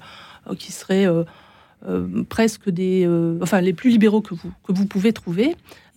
qui 0.59 0.73
seraient 0.73 1.09
presque 2.29 2.71
des... 2.71 3.09
enfin, 3.41 3.61
les 3.61 3.73
plus 3.73 3.91
libéraux 3.91 4.21
que 4.21 4.35
vous 4.69 4.87
pouvez 4.87 5.13
trouver. 5.13 5.57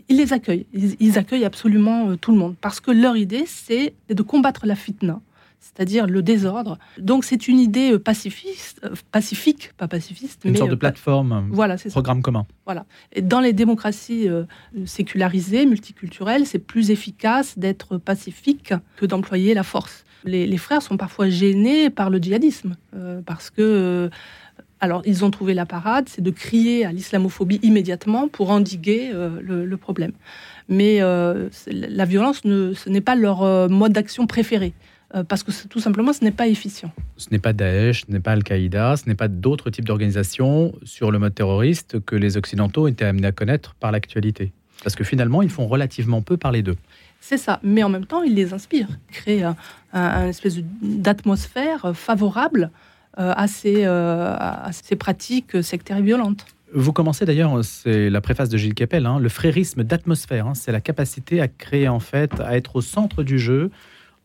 Ils 0.09 0.17
les 0.17 0.33
accueillent. 0.33 0.65
Ils, 0.73 0.95
ils 0.99 1.17
accueillent 1.17 1.45
absolument 1.45 2.09
euh, 2.09 2.15
tout 2.15 2.31
le 2.31 2.37
monde. 2.37 2.55
Parce 2.61 2.79
que 2.79 2.91
leur 2.91 3.17
idée, 3.17 3.45
c'est 3.47 3.93
de 4.09 4.21
combattre 4.23 4.65
la 4.65 4.75
fitna, 4.75 5.19
c'est-à-dire 5.59 6.05
le 6.05 6.21
désordre. 6.21 6.77
Donc, 6.99 7.23
c'est 7.25 7.47
une 7.47 7.59
idée 7.59 7.93
euh, 7.93 7.99
pacifiste, 7.99 8.81
euh, 8.83 8.93
pacifique, 9.11 9.71
pas 9.77 9.87
pacifiste, 9.87 10.41
Une 10.45 10.51
mais 10.51 10.57
sorte 10.57 10.69
de 10.69 10.75
euh, 10.75 10.79
plateforme, 10.79 11.49
voilà, 11.51 11.77
c'est 11.77 11.89
ça. 11.89 11.93
programme 11.93 12.21
commun. 12.21 12.45
Et 13.13 13.21
dans 13.21 13.39
les 13.39 13.53
démocraties 13.53 14.27
sécularisées, 14.85 15.65
multiculturelles, 15.65 16.45
c'est 16.45 16.59
plus 16.59 16.91
efficace 16.91 17.57
d'être 17.57 17.97
pacifique 17.97 18.73
que 18.97 19.05
d'employer 19.05 19.53
la 19.53 19.63
force. 19.63 20.03
Les, 20.23 20.47
les 20.47 20.57
frères 20.57 20.81
sont 20.81 20.97
parfois 20.97 21.29
gênés 21.29 21.89
par 21.89 22.09
le 22.09 22.19
djihadisme, 22.19 22.75
parce 23.25 23.49
que... 23.49 24.09
alors, 24.85 25.01
ils 25.05 25.25
ont 25.25 25.31
trouvé 25.31 25.53
la 25.53 25.65
parade, 25.65 26.05
c'est 26.07 26.21
de 26.21 26.31
crier 26.31 26.85
à 26.85 26.91
l'islamophobie 26.91 27.59
immédiatement 27.63 28.27
pour 28.29 28.49
endiguer 28.49 29.11
euh, 29.13 29.39
le, 29.41 29.65
le 29.65 29.77
problème. 29.77 30.13
Mais 30.69 31.01
euh, 31.01 31.49
la 31.67 32.05
violence, 32.05 32.45
ne, 32.45 32.73
ce 32.73 32.89
n'est 32.89 33.01
pas 33.09 33.15
leur 33.15 33.43
euh, 33.43 33.67
mode 33.67 33.91
d'action 33.93 34.25
préféré, 34.27 34.73
euh, 35.13 35.23
parce 35.23 35.43
que 35.43 35.51
tout 35.67 35.79
simplement, 35.79 36.13
ce 36.13 36.23
n'est 36.23 36.31
pas 36.41 36.47
efficient. 36.47 36.91
Ce 37.17 37.27
n'est 37.31 37.39
pas 37.39 37.53
Daesh, 37.53 38.05
ce 38.05 38.11
n'est 38.11 38.19
pas 38.19 38.31
Al-Qaïda, 38.31 38.95
ce 38.97 39.07
n'est 39.09 39.15
pas 39.15 39.27
d'autres 39.27 39.69
types 39.69 39.85
d'organisations 39.85 40.73
sur 40.83 41.11
le 41.11 41.19
mode 41.19 41.35
terroriste 41.35 41.99
que 42.05 42.15
les 42.15 42.37
Occidentaux 42.37 42.87
étaient 42.87 43.05
amenés 43.05 43.27
à 43.27 43.31
connaître 43.31 43.75
par 43.79 43.91
l'actualité. 43.91 44.51
Parce 44.83 44.95
que 44.95 45.03
finalement, 45.03 45.41
ils 45.41 45.49
font 45.49 45.67
relativement 45.67 46.21
peu 46.21 46.37
parler 46.37 46.61
d'eux. 46.61 46.77
C'est 47.21 47.37
ça, 47.37 47.59
mais 47.63 47.81
en 47.81 47.89
même 47.89 48.05
temps, 48.05 48.21
il 48.23 48.35
les 48.35 48.53
inspire, 48.53 48.87
crée 49.11 49.41
un, 49.41 49.55
un- 49.93 50.01
un 50.01 50.27
espèce 50.27 50.57
d'atmosphère 50.81 51.95
favorable 51.95 52.69
à, 53.17 53.47
ces, 53.47 53.85
euh, 53.85 54.35
à 54.37 54.69
ces 54.71 54.95
pratiques 54.95 55.63
sectaires 55.63 55.97
et 55.97 56.01
violentes. 56.01 56.45
Vous 56.73 56.91
commencez 56.91 57.25
d'ailleurs, 57.25 57.63
c'est 57.63 58.09
la 58.09 58.21
préface 58.21 58.49
de 58.49 58.57
Gilles 58.57 58.73
Kepel, 58.73 59.05
hein, 59.05 59.19
le 59.19 59.29
frérisme 59.29 59.83
d'atmosphère. 59.83 60.47
hein, 60.47 60.53
c'est 60.55 60.71
la 60.71 60.81
capacité 60.81 61.39
à 61.39 61.47
créer, 61.47 61.87
en 61.87 61.99
fait, 61.99 62.39
à 62.41 62.57
être 62.57 62.75
au 62.75 62.81
centre 62.81 63.23
du 63.23 63.39
jeu, 63.39 63.71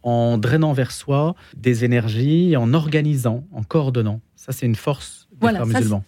en 0.02 0.38
drainant 0.38 0.72
vers 0.72 0.90
soi 0.90 1.34
des 1.56 1.84
énergies, 1.84 2.56
en 2.56 2.72
organisant, 2.74 3.44
en 3.52 3.62
coordonnant. 3.62 4.20
Ça, 4.34 4.52
c'est 4.52 4.66
une 4.66 4.74
force 4.74 5.28
des 5.32 5.38
Voilà, 5.42 5.58
frères 5.60 5.66
musulmans. 5.66 6.04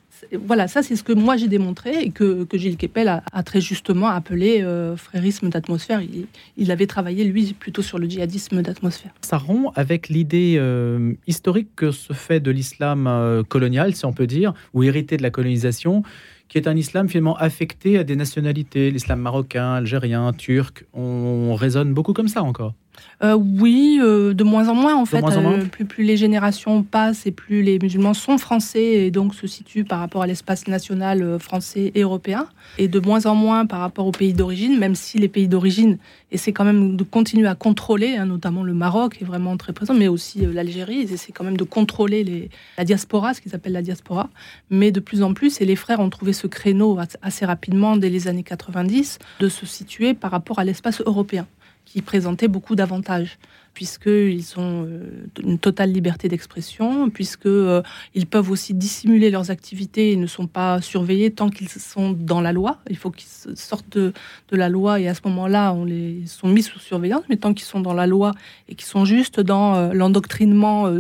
Voilà, 0.47 0.69
ça 0.69 0.83
c'est 0.83 0.97
ce 0.97 1.03
que 1.03 1.13
moi 1.13 1.37
j'ai 1.37 1.49
démontré 1.49 2.03
et 2.03 2.11
que, 2.11 2.47
Gilles 2.55 2.77
Kepel 2.77 3.09
a, 3.09 3.43
très 3.43 3.61
justement 3.61 4.09
appelé 4.09 4.63
euh, 4.63 4.97
frérisme 4.97 5.49
d'atmosphère. 5.49 6.01
Il, 6.01 6.27
il 6.57 6.71
avait 6.71 6.87
travaillé, 6.87 7.25
lui, 7.25 7.55
plutôt 7.59 7.83
sur 7.83 7.99
le 7.99 8.09
djihadisme 8.09 8.63
d'atmosphère. 8.63 9.13
Ça 9.23 9.39
rompt 9.39 9.73
avec 9.75 10.09
l'idée 10.09 10.57
euh, 10.59 11.13
historique 11.27 11.69
que 11.77 11.91
se 11.91 12.13
fait 12.13 12.41
de 12.41 12.51
l'islam 12.51 13.07
euh, 13.07 13.43
colonial, 13.43 13.95
si 13.95 14.05
on 14.05 14.13
peut 14.13 14.27
dire, 14.27 14.55
ou 14.75 14.83
hérité 14.83 15.17
de 15.17 15.23
la 15.23 15.31
colonisation, 15.31 16.03
qui 16.49 16.59
est 16.59 16.69
un 16.69 16.77
islam 16.77 17.09
finalement 17.09 17.37
affecté 17.37 17.99
à 17.99 18.05
des 18.05 18.17
nationalités, 18.17 18.91
l'islam 18.91 19.21
marocain, 19.21 19.75
algérien, 19.75 20.33
turc. 20.33 20.85
On 20.93 21.55
raisonne 21.55 21.95
beaucoup 21.95 22.13
comme 22.13 22.29
ça 22.29 22.43
encore. 22.43 22.75
Euh, 23.23 23.35
oui, 23.35 23.99
euh, 24.03 24.35
de 24.35 24.43
moins 24.45 24.69
en 24.69 24.75
moins 24.75 24.97
en 24.97 25.05
fait. 25.07 25.21
moins 25.21 25.37
en 25.37 25.43
moins 25.43 25.53
Euh, 25.59 25.65
plus, 25.67 25.85
plus 25.85 26.05
les 26.05 26.17
générations 26.17 26.83
passent 26.83 27.27
et 27.27 27.31
plus 27.31 27.63
les 27.63 27.79
musulmans 27.79 28.15
sont 28.15 28.37
français 28.37 28.83
et 29.07 29.11
donc 29.11 29.35
se 29.35 29.47
situent 29.47 29.85
par 29.85 30.01
rapport 30.01 30.23
à 30.23 30.27
l'espace 30.27 30.67
national 30.67 31.39
français 31.39 31.93
et 31.95 32.01
européen. 32.03 32.47
Et 32.79 32.89
de 32.89 32.99
moins 33.01 33.27
en 33.27 33.35
moins 33.35 33.65
par 33.67 33.81
rapport 33.81 34.07
aux 34.07 34.13
pays 34.13 34.33
d'origine, 34.35 34.79
même 34.79 34.95
si 34.95 35.19
les 35.19 35.29
pays 35.29 35.47
d'origine 35.49 35.99
essaient 36.33 36.53
quand 36.53 36.65
même 36.65 36.97
de 36.97 37.05
continuer 37.05 37.47
à 37.47 37.55
contrôler, 37.55 38.17
hein, 38.17 38.27
notamment 38.27 38.63
le 38.65 38.75
Maroc 38.75 39.19
est 39.21 39.25
vraiment 39.25 39.57
très 39.57 39.73
présent, 39.73 39.95
mais 39.95 40.09
aussi 40.09 40.41
l'Algérie, 40.47 41.05
ils 41.07 41.13
essaient 41.13 41.33
quand 41.33 41.45
même 41.45 41.57
de 41.57 41.65
contrôler 41.65 42.25
les, 42.25 42.51
la 42.79 42.85
diaspora, 42.85 43.35
ce 43.35 43.41
qu'ils 43.41 43.55
appellent 43.55 43.73
la 43.73 43.83
diaspora. 43.83 44.31
Mais 44.71 44.91
de 44.91 45.01
plus 45.01 45.23
en 45.23 45.33
plus, 45.35 45.61
et 45.61 45.65
les 45.65 45.77
frères 45.77 46.01
ont 46.01 46.11
trouvé 46.11 46.33
ce 46.33 46.47
créneau 46.47 46.99
as- 46.99 47.17
assez 47.23 47.45
rapidement 47.47 47.97
dès 47.97 48.09
les 48.11 48.27
années 48.29 48.43
90, 48.43 49.19
de 49.41 49.49
se 49.49 49.65
situer 49.67 50.15
par 50.15 50.31
rapport 50.31 50.59
à 50.59 50.65
l'espace 50.65 51.01
européen 51.03 51.47
qui 51.85 52.03
présentait 52.03 52.49
beaucoup 52.49 52.75
d'avantages 52.75 53.39
puisqu'ils 53.75 54.45
ont 54.59 54.85
euh, 54.87 55.27
une 55.43 55.59
totale 55.59 55.93
liberté 55.93 56.29
d'expression, 56.29 57.09
puisqu'ils 57.11 57.51
euh, 57.51 57.83
peuvent 58.31 58.51
aussi 58.51 58.75
dissimuler 58.75 59.31
leurs 59.31 59.51
activités 59.51 60.13
et 60.13 60.17
ne 60.17 60.27
sont 60.27 60.47
pas 60.47 60.81
surveillés 60.81 61.31
tant 61.31 61.49
qu'ils 61.49 61.69
sont 61.69 62.13
dans 62.13 62.41
la 62.41 62.53
loi. 62.53 62.79
Il 62.91 62.97
faut 62.97 63.11
qu'ils 63.11 63.57
sortent 63.57 63.97
de, 63.97 64.13
la 64.51 64.69
loi 64.69 65.01
et 65.01 65.09
à 65.09 65.15
ce 65.15 65.21
moment-là, 65.25 65.73
on 65.73 65.85
les 65.85 66.27
sont 66.27 66.49
mis 66.49 66.63
sous 66.63 66.79
surveillance, 66.79 67.23
mais 67.31 67.37
tant 67.37 67.55
qu'ils 67.55 67.67
sont 67.67 67.81
dans 67.81 67.95
la 67.95 68.07
loi 68.07 68.33
et 68.69 68.75
qu'ils 68.75 68.87
sont 68.87 69.05
juste 69.05 69.41
dans 69.41 69.75
euh, 69.75 69.93
l'endoctrinement 69.93 70.93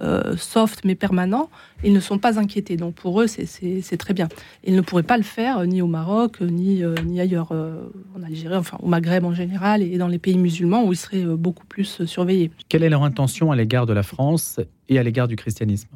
euh, 0.00 0.36
soft 0.36 0.84
mais 0.84 0.96
permanent, 0.96 1.50
ils 1.84 1.92
ne 1.92 2.00
sont 2.00 2.18
pas 2.18 2.40
inquiétés. 2.40 2.76
Donc 2.76 2.96
pour 2.96 3.20
eux, 3.22 3.28
c'est 3.28 3.96
très 3.96 4.12
bien. 4.12 4.28
Ils 4.64 4.74
ne 4.74 4.80
pourraient 4.80 5.04
pas 5.04 5.16
le 5.16 5.22
faire 5.22 5.58
euh, 5.58 5.66
ni 5.66 5.82
au 5.82 5.86
Maroc, 5.86 6.38
euh, 6.40 6.46
ni, 6.46 6.82
ni 7.04 7.20
ailleurs 7.20 7.52
en 7.52 8.22
Algérie, 8.24 8.56
enfin 8.56 8.76
au 8.82 8.88
Maghreb 8.88 9.24
en 9.24 9.34
général, 9.34 9.82
et 9.82 9.96
dans 9.96 10.08
les 10.08 10.18
pays 10.18 10.36
musulmans 10.36 10.84
où 10.84 10.92
ils 10.92 10.96
seraient 10.96 11.24
beaucoup 11.24 11.66
plus 11.66 12.04
surveillés. 12.06 12.50
Quelle 12.68 12.82
est 12.82 12.88
leur 12.88 13.04
intention 13.04 13.52
à 13.52 13.56
l'égard 13.56 13.86
de 13.86 13.92
la 13.92 14.02
France 14.02 14.58
et 14.88 14.98
à 14.98 15.02
l'égard 15.04 15.28
du 15.28 15.36
christianisme? 15.36 15.88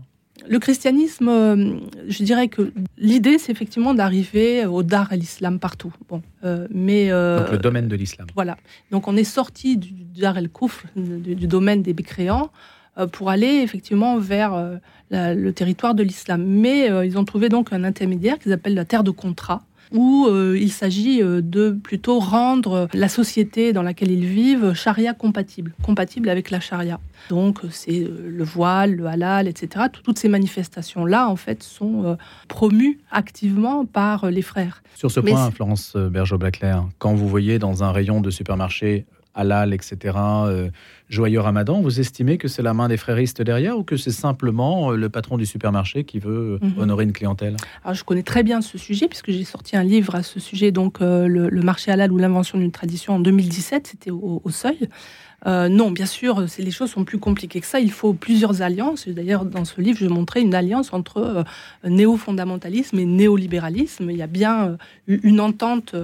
Le 0.49 0.61
christianisme, 0.61 1.81
je 2.07 2.23
dirais 2.23 2.47
que 2.47 2.73
l'idée, 2.97 3.39
c'est 3.39 3.51
effectivement 3.51 3.93
d'arriver 3.93 4.65
au 4.65 4.85
dar 4.85 5.13
à 5.13 5.17
l'islam 5.17 5.59
partout. 5.59 5.93
Bon, 6.09 6.23
mais 6.71 7.09
Donc 7.11 7.51
le 7.51 7.59
domaine 7.59 7.89
de 7.89 7.97
l'islam. 7.97 8.29
Voilà. 8.35 8.57
Donc 8.93 9.09
on 9.09 9.17
est 9.17 9.25
sorti 9.25 9.77
du 9.77 9.93
dar 9.93 10.39
el 10.39 10.49
kouf, 10.49 10.87
du, 10.95 11.35
du, 11.35 11.47
domaine 11.49 11.83
des 11.83 11.93
mécréants, 11.93 12.51
euh, 12.51 12.77
pour 13.07 13.31
aller 13.31 13.61
effectivement 13.63 14.19
vers 14.19 14.55
euh, 14.55 14.79
le 15.11 15.53
territoire 15.53 15.95
de 15.95 16.03
l'islam. 16.03 16.45
Mais 16.45 16.91
euh, 16.91 17.07
ils 17.07 17.17
ont 17.19 17.25
trouvé 17.25 17.49
donc 17.49 17.73
un 17.73 17.85
intermédiaire 17.85 18.39
qu'ils 18.39 18.53
appellent 18.53 18.75
la 18.75 18.85
terre 18.85 19.05
de 19.05 19.11
contrat 19.11 19.63
où 19.91 20.29
il 20.55 20.71
s'agit 20.71 21.21
de 21.23 21.71
plutôt 21.71 22.19
rendre 22.19 22.89
la 22.93 23.09
société 23.09 23.73
dans 23.73 23.81
laquelle 23.81 24.11
ils 24.11 24.27
vivent 24.27 24.75
charia 24.75 25.15
compatible, 25.15 25.73
compatible 25.83 26.29
avec 26.29 26.51
la 26.51 26.61
charia. 26.61 27.01
Donc 27.31 27.61
c'est 27.71 28.07
le 28.07 28.45
voile, 28.45 28.97
le 28.97 29.07
halal, 29.07 29.49
etc. 29.49 29.87
Toutes 29.91 30.19
ces 30.19 30.29
manifestations-là, 30.29 31.31
en 31.31 31.37
fait, 31.37 31.63
sont 31.63 32.19
promues 32.49 32.99
activement 33.11 33.87
par 33.87 34.31
les 34.31 34.43
frères. 34.43 34.83
Sur 34.95 35.11
ce 35.11 35.21
point, 35.21 35.51
Florence 35.53 35.97
Bergeau-Blaclair, 35.97 36.87
quand 36.99 37.15
vous 37.15 37.27
voyez 37.27 37.59
dans 37.59 37.83
un 37.83 37.91
rayon 37.91 38.21
de 38.21 38.29
supermarché 38.29 39.07
halal, 39.35 39.73
etc., 39.73 40.17
euh, 40.19 40.71
joyeux 41.09 41.41
ramadan, 41.41 41.81
vous 41.81 42.01
estimez 42.01 42.39
que 42.39 42.49
c'est 42.49 42.63
la 42.63 42.75
main 42.75 42.89
des 42.89 42.97
fréristes 42.97 43.41
derrière 43.41 43.79
ou 43.79 43.85
que 43.85 43.97
c'est 43.97 44.11
simplement 44.11 44.93
euh, 44.93 44.97
le 44.97 45.09
patron 45.09 45.39
du 45.39 45.47
supermarché 45.47 46.05
qui 46.05 46.19
veut 46.19 46.59
mhm. 46.61 46.75
honorer 46.79 47.05
une 47.05 47.13
clientèle? 47.13 47.57
Alors, 47.85 47.95
Je 47.95 48.05
connais 48.05 48.23
très 48.23 48.43
bien 48.43 48.61
ce 48.61 48.79
sujet 48.79 49.09
puisque 49.09 49.31
j'ai 49.31 49.45
sorti 49.45 49.77
un 49.77 49.85
livre 49.85 50.15
à 50.15 50.23
ce 50.23 50.41
sujet, 50.41 50.73
donc 50.73 51.01
euh, 51.01 51.27
le, 51.27 51.63
marché 51.63 51.91
halal 51.91 52.13
ou 52.13 52.19
l'invention 52.19 52.59
d'une 52.59 52.73
tradition 52.73 53.15
en 53.15 53.21
2017, 53.21 53.87
c'était 53.87 54.11
au, 54.11 54.43
seuil. 54.51 54.89
Non, 55.47 55.91
bien 55.91 56.07
sûr, 56.07 56.45
les 56.59 56.71
choses 56.71 56.91
sont 56.91 57.05
plus 57.05 57.19
compliquées 57.19 57.61
que 57.61 57.67
ça. 57.67 57.81
Il 57.81 57.93
faut 57.93 58.13
plusieurs 58.13 58.63
alliances. 58.63 59.09
D'ailleurs, 59.09 59.45
dans 59.45 59.65
ce 59.65 59.81
livre, 59.81 59.99
je 59.99 60.07
montrais 60.07 60.43
une 60.43 60.55
alliance 60.55 60.93
entre 60.93 61.45
néo-fondamentalisme 61.85 62.99
et 62.99 63.07
néolibéralisme. 63.07 64.11
Il 64.11 64.17
y 64.17 64.23
a 64.23 64.27
bien 64.27 64.77
une 65.07 65.41
entente 65.41 65.95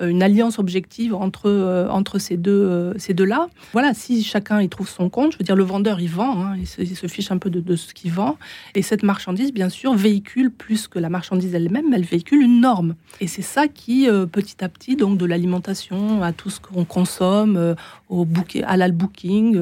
euh, 0.00 0.08
une 0.08 0.22
alliance 0.22 0.58
objective 0.58 1.14
entre, 1.14 1.50
euh, 1.50 1.86
entre 1.88 2.18
ces 2.18 2.38
deux 2.38 2.50
euh, 2.50 2.94
ces 2.96 3.12
deux 3.12 3.26
là. 3.26 3.48
Voilà, 3.74 3.92
si 3.92 4.22
chacun 4.22 4.62
y 4.62 4.68
trouve 4.70 4.88
son 4.88 5.10
compte, 5.10 5.32
je 5.32 5.38
veux 5.38 5.44
dire 5.44 5.56
le 5.56 5.64
vendeur 5.64 6.00
il 6.00 6.08
vend, 6.08 6.42
hein, 6.42 6.56
il, 6.56 6.66
se, 6.66 7.06
fiche 7.08 7.30
un 7.30 7.36
peu 7.36 7.50
de, 7.50 7.76
ce 7.76 7.92
qu'il 7.92 8.10
vend, 8.10 8.38
et 8.74 8.80
cette 8.80 9.02
marchandise 9.02 9.52
bien 9.52 9.68
sûr 9.68 9.92
véhicule 9.92 10.50
plus 10.50 10.88
que 10.88 10.98
la 10.98 11.10
marchandise 11.10 11.54
elle-même, 11.54 11.92
elle 11.92 12.04
véhicule 12.04 12.40
une 12.40 12.60
norme. 12.60 12.94
Et 13.20 13.26
c'est 13.26 13.42
ça 13.42 13.68
qui 13.68 14.08
petit 14.30 14.64
à 14.64 14.68
petit 14.68 14.96
donc 14.96 15.18
de 15.18 15.26
l'alimentation 15.26 16.22
à 16.22 16.32
tout 16.32 16.48
ce 16.48 16.60
qu'on 16.60 16.84
consomme, 16.84 17.76
au 18.08 18.24
booking, 18.24 18.64
halal 18.82 18.92
booking 18.92 19.58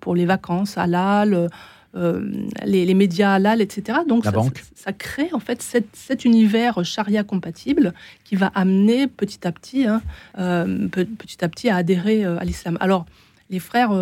pour 0.00 0.14
les 0.14 0.26
vacances, 0.26 0.78
halal 0.78 1.48
euh, 1.94 2.26
les, 2.64 2.94
médias 2.94 3.34
halal, 3.34 3.60
etc. 3.60 3.98
Donc 4.08 4.24
ça, 4.74 4.92
crée 4.94 5.28
en 5.34 5.40
fait 5.40 5.60
cet, 5.60 6.24
univers 6.24 6.82
charia 6.86 7.22
compatible 7.22 7.92
qui 8.24 8.34
va 8.34 8.46
amener 8.54 9.06
petit 9.06 9.46
à 9.46 9.52
petit, 9.52 9.86
hein, 9.86 10.00
euh, 10.38 10.88
petit 10.88 11.44
à 11.44 11.50
petit 11.50 11.68
à 11.68 11.76
adhérer 11.76 12.24
euh, 12.24 12.38
à 12.38 12.44
l'islam. 12.44 12.78
Alors 12.80 13.04
les 13.50 13.58
frères 13.58 13.92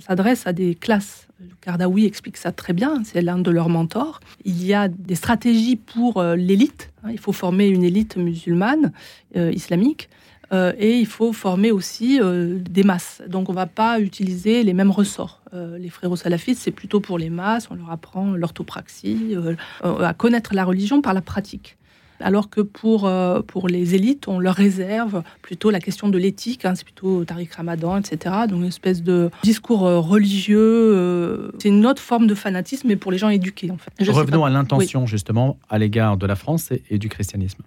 s'adressent 0.00 0.48
à 0.48 0.52
des 0.52 0.74
classes. 0.74 1.28
Kardawi 1.60 2.06
explique 2.06 2.36
ça 2.36 2.50
très 2.50 2.72
bien, 2.72 3.02
c'est 3.04 3.22
l'un 3.22 3.38
de 3.38 3.52
leurs 3.52 3.68
mentors. 3.68 4.18
Il 4.44 4.64
y 4.66 4.74
a 4.74 4.88
des 4.88 5.14
stratégies 5.14 5.76
pour 5.76 6.20
l'élite. 6.20 6.90
Hein. 7.04 7.10
il 7.12 7.20
faut 7.20 7.30
former 7.30 7.68
une 7.68 7.84
élite 7.84 8.16
musulmane, 8.16 8.90
islamique. 9.36 10.08
Euh, 10.52 10.72
et 10.78 10.98
il 10.98 11.06
faut 11.06 11.32
former 11.32 11.70
aussi 11.70 12.20
euh, 12.20 12.58
des 12.58 12.82
masses. 12.82 13.22
Donc 13.28 13.48
on 13.48 13.52
ne 13.52 13.56
va 13.56 13.66
pas 13.66 14.00
utiliser 14.00 14.62
les 14.62 14.72
mêmes 14.72 14.90
ressorts. 14.90 15.42
Euh, 15.54 15.78
les 15.78 15.90
frères 15.90 16.16
salafistes, 16.16 16.62
c'est 16.62 16.70
plutôt 16.70 17.00
pour 17.00 17.18
les 17.18 17.30
masses, 17.30 17.68
on 17.70 17.74
leur 17.74 17.90
apprend 17.90 18.32
l'orthopraxie, 18.32 19.34
à 19.82 20.14
connaître 20.14 20.54
la 20.54 20.64
religion 20.64 21.02
par 21.02 21.14
la 21.14 21.20
pratique. 21.20 21.76
Alors 22.20 22.50
que 22.50 22.60
pour, 22.60 23.08
pour 23.46 23.68
les 23.68 23.94
élites, 23.94 24.26
on 24.26 24.40
leur 24.40 24.56
réserve 24.56 25.22
plutôt 25.40 25.70
la 25.70 25.78
question 25.78 26.08
de 26.08 26.18
l'éthique, 26.18 26.64
hein, 26.64 26.74
c'est 26.74 26.82
plutôt 26.82 27.24
Tariq 27.24 27.54
Ramadan, 27.54 27.96
etc. 27.96 28.34
Donc 28.48 28.62
une 28.62 28.66
espèce 28.66 29.04
de 29.04 29.30
discours 29.44 29.82
religieux. 29.82 31.52
c'est 31.60 31.68
une 31.68 31.86
autre 31.86 32.02
forme 32.02 32.26
de 32.26 32.34
fanatisme, 32.34 32.88
mais 32.88 32.96
pour 32.96 33.12
les 33.12 33.18
gens 33.18 33.28
éduqués, 33.28 33.70
en 33.70 33.78
fait. 33.78 33.92
Revenons 34.10 34.44
à 34.44 34.50
l'intention, 34.50 35.06
justement, 35.06 35.58
à 35.68 35.78
l'égard 35.78 36.16
de 36.16 36.26
la 36.26 36.34
France 36.34 36.72
et 36.90 36.98
du 36.98 37.08
christianisme. 37.08 37.62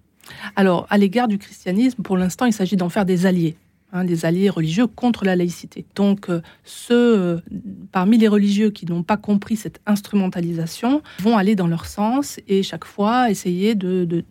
Alors, 0.56 0.88
à 0.90 0.98
l'égard 0.98 1.28
du 1.28 1.38
christianisme, 1.38 2.02
pour 2.02 2.18
l'instant, 2.18 2.46
il 2.46 2.54
s'agit 2.54 2.76
d'en 2.76 2.90
faire 2.90 3.06
des 3.06 3.26
alliés. 3.26 3.56
Hein, 3.94 4.06
des 4.06 4.26
alliés 4.26 4.50
religieux 4.50 4.88
contre 4.88 5.26
la 5.26 5.36
laïcité. 5.36 5.84
Donc, 5.96 6.30
euh, 6.30 6.42
ceux 6.64 7.20
euh, 7.20 7.38
parmi 7.92 8.18
les 8.18 8.30
religieux 8.30 8.70
qui 8.70 8.86
n'ont 8.86 9.04
pas 9.04 9.18
compris 9.18 9.58
cette 9.58 9.82
instrumentalisation 9.86 11.02
vont 11.20 11.36
aller 11.36 11.56
dans 11.56 11.68
leur 11.68 11.86
sens 11.86 12.40
et 12.48 12.64
chaque 12.64 12.86
fois 12.86 13.30
essayer 13.30 13.76
de, 13.76 14.24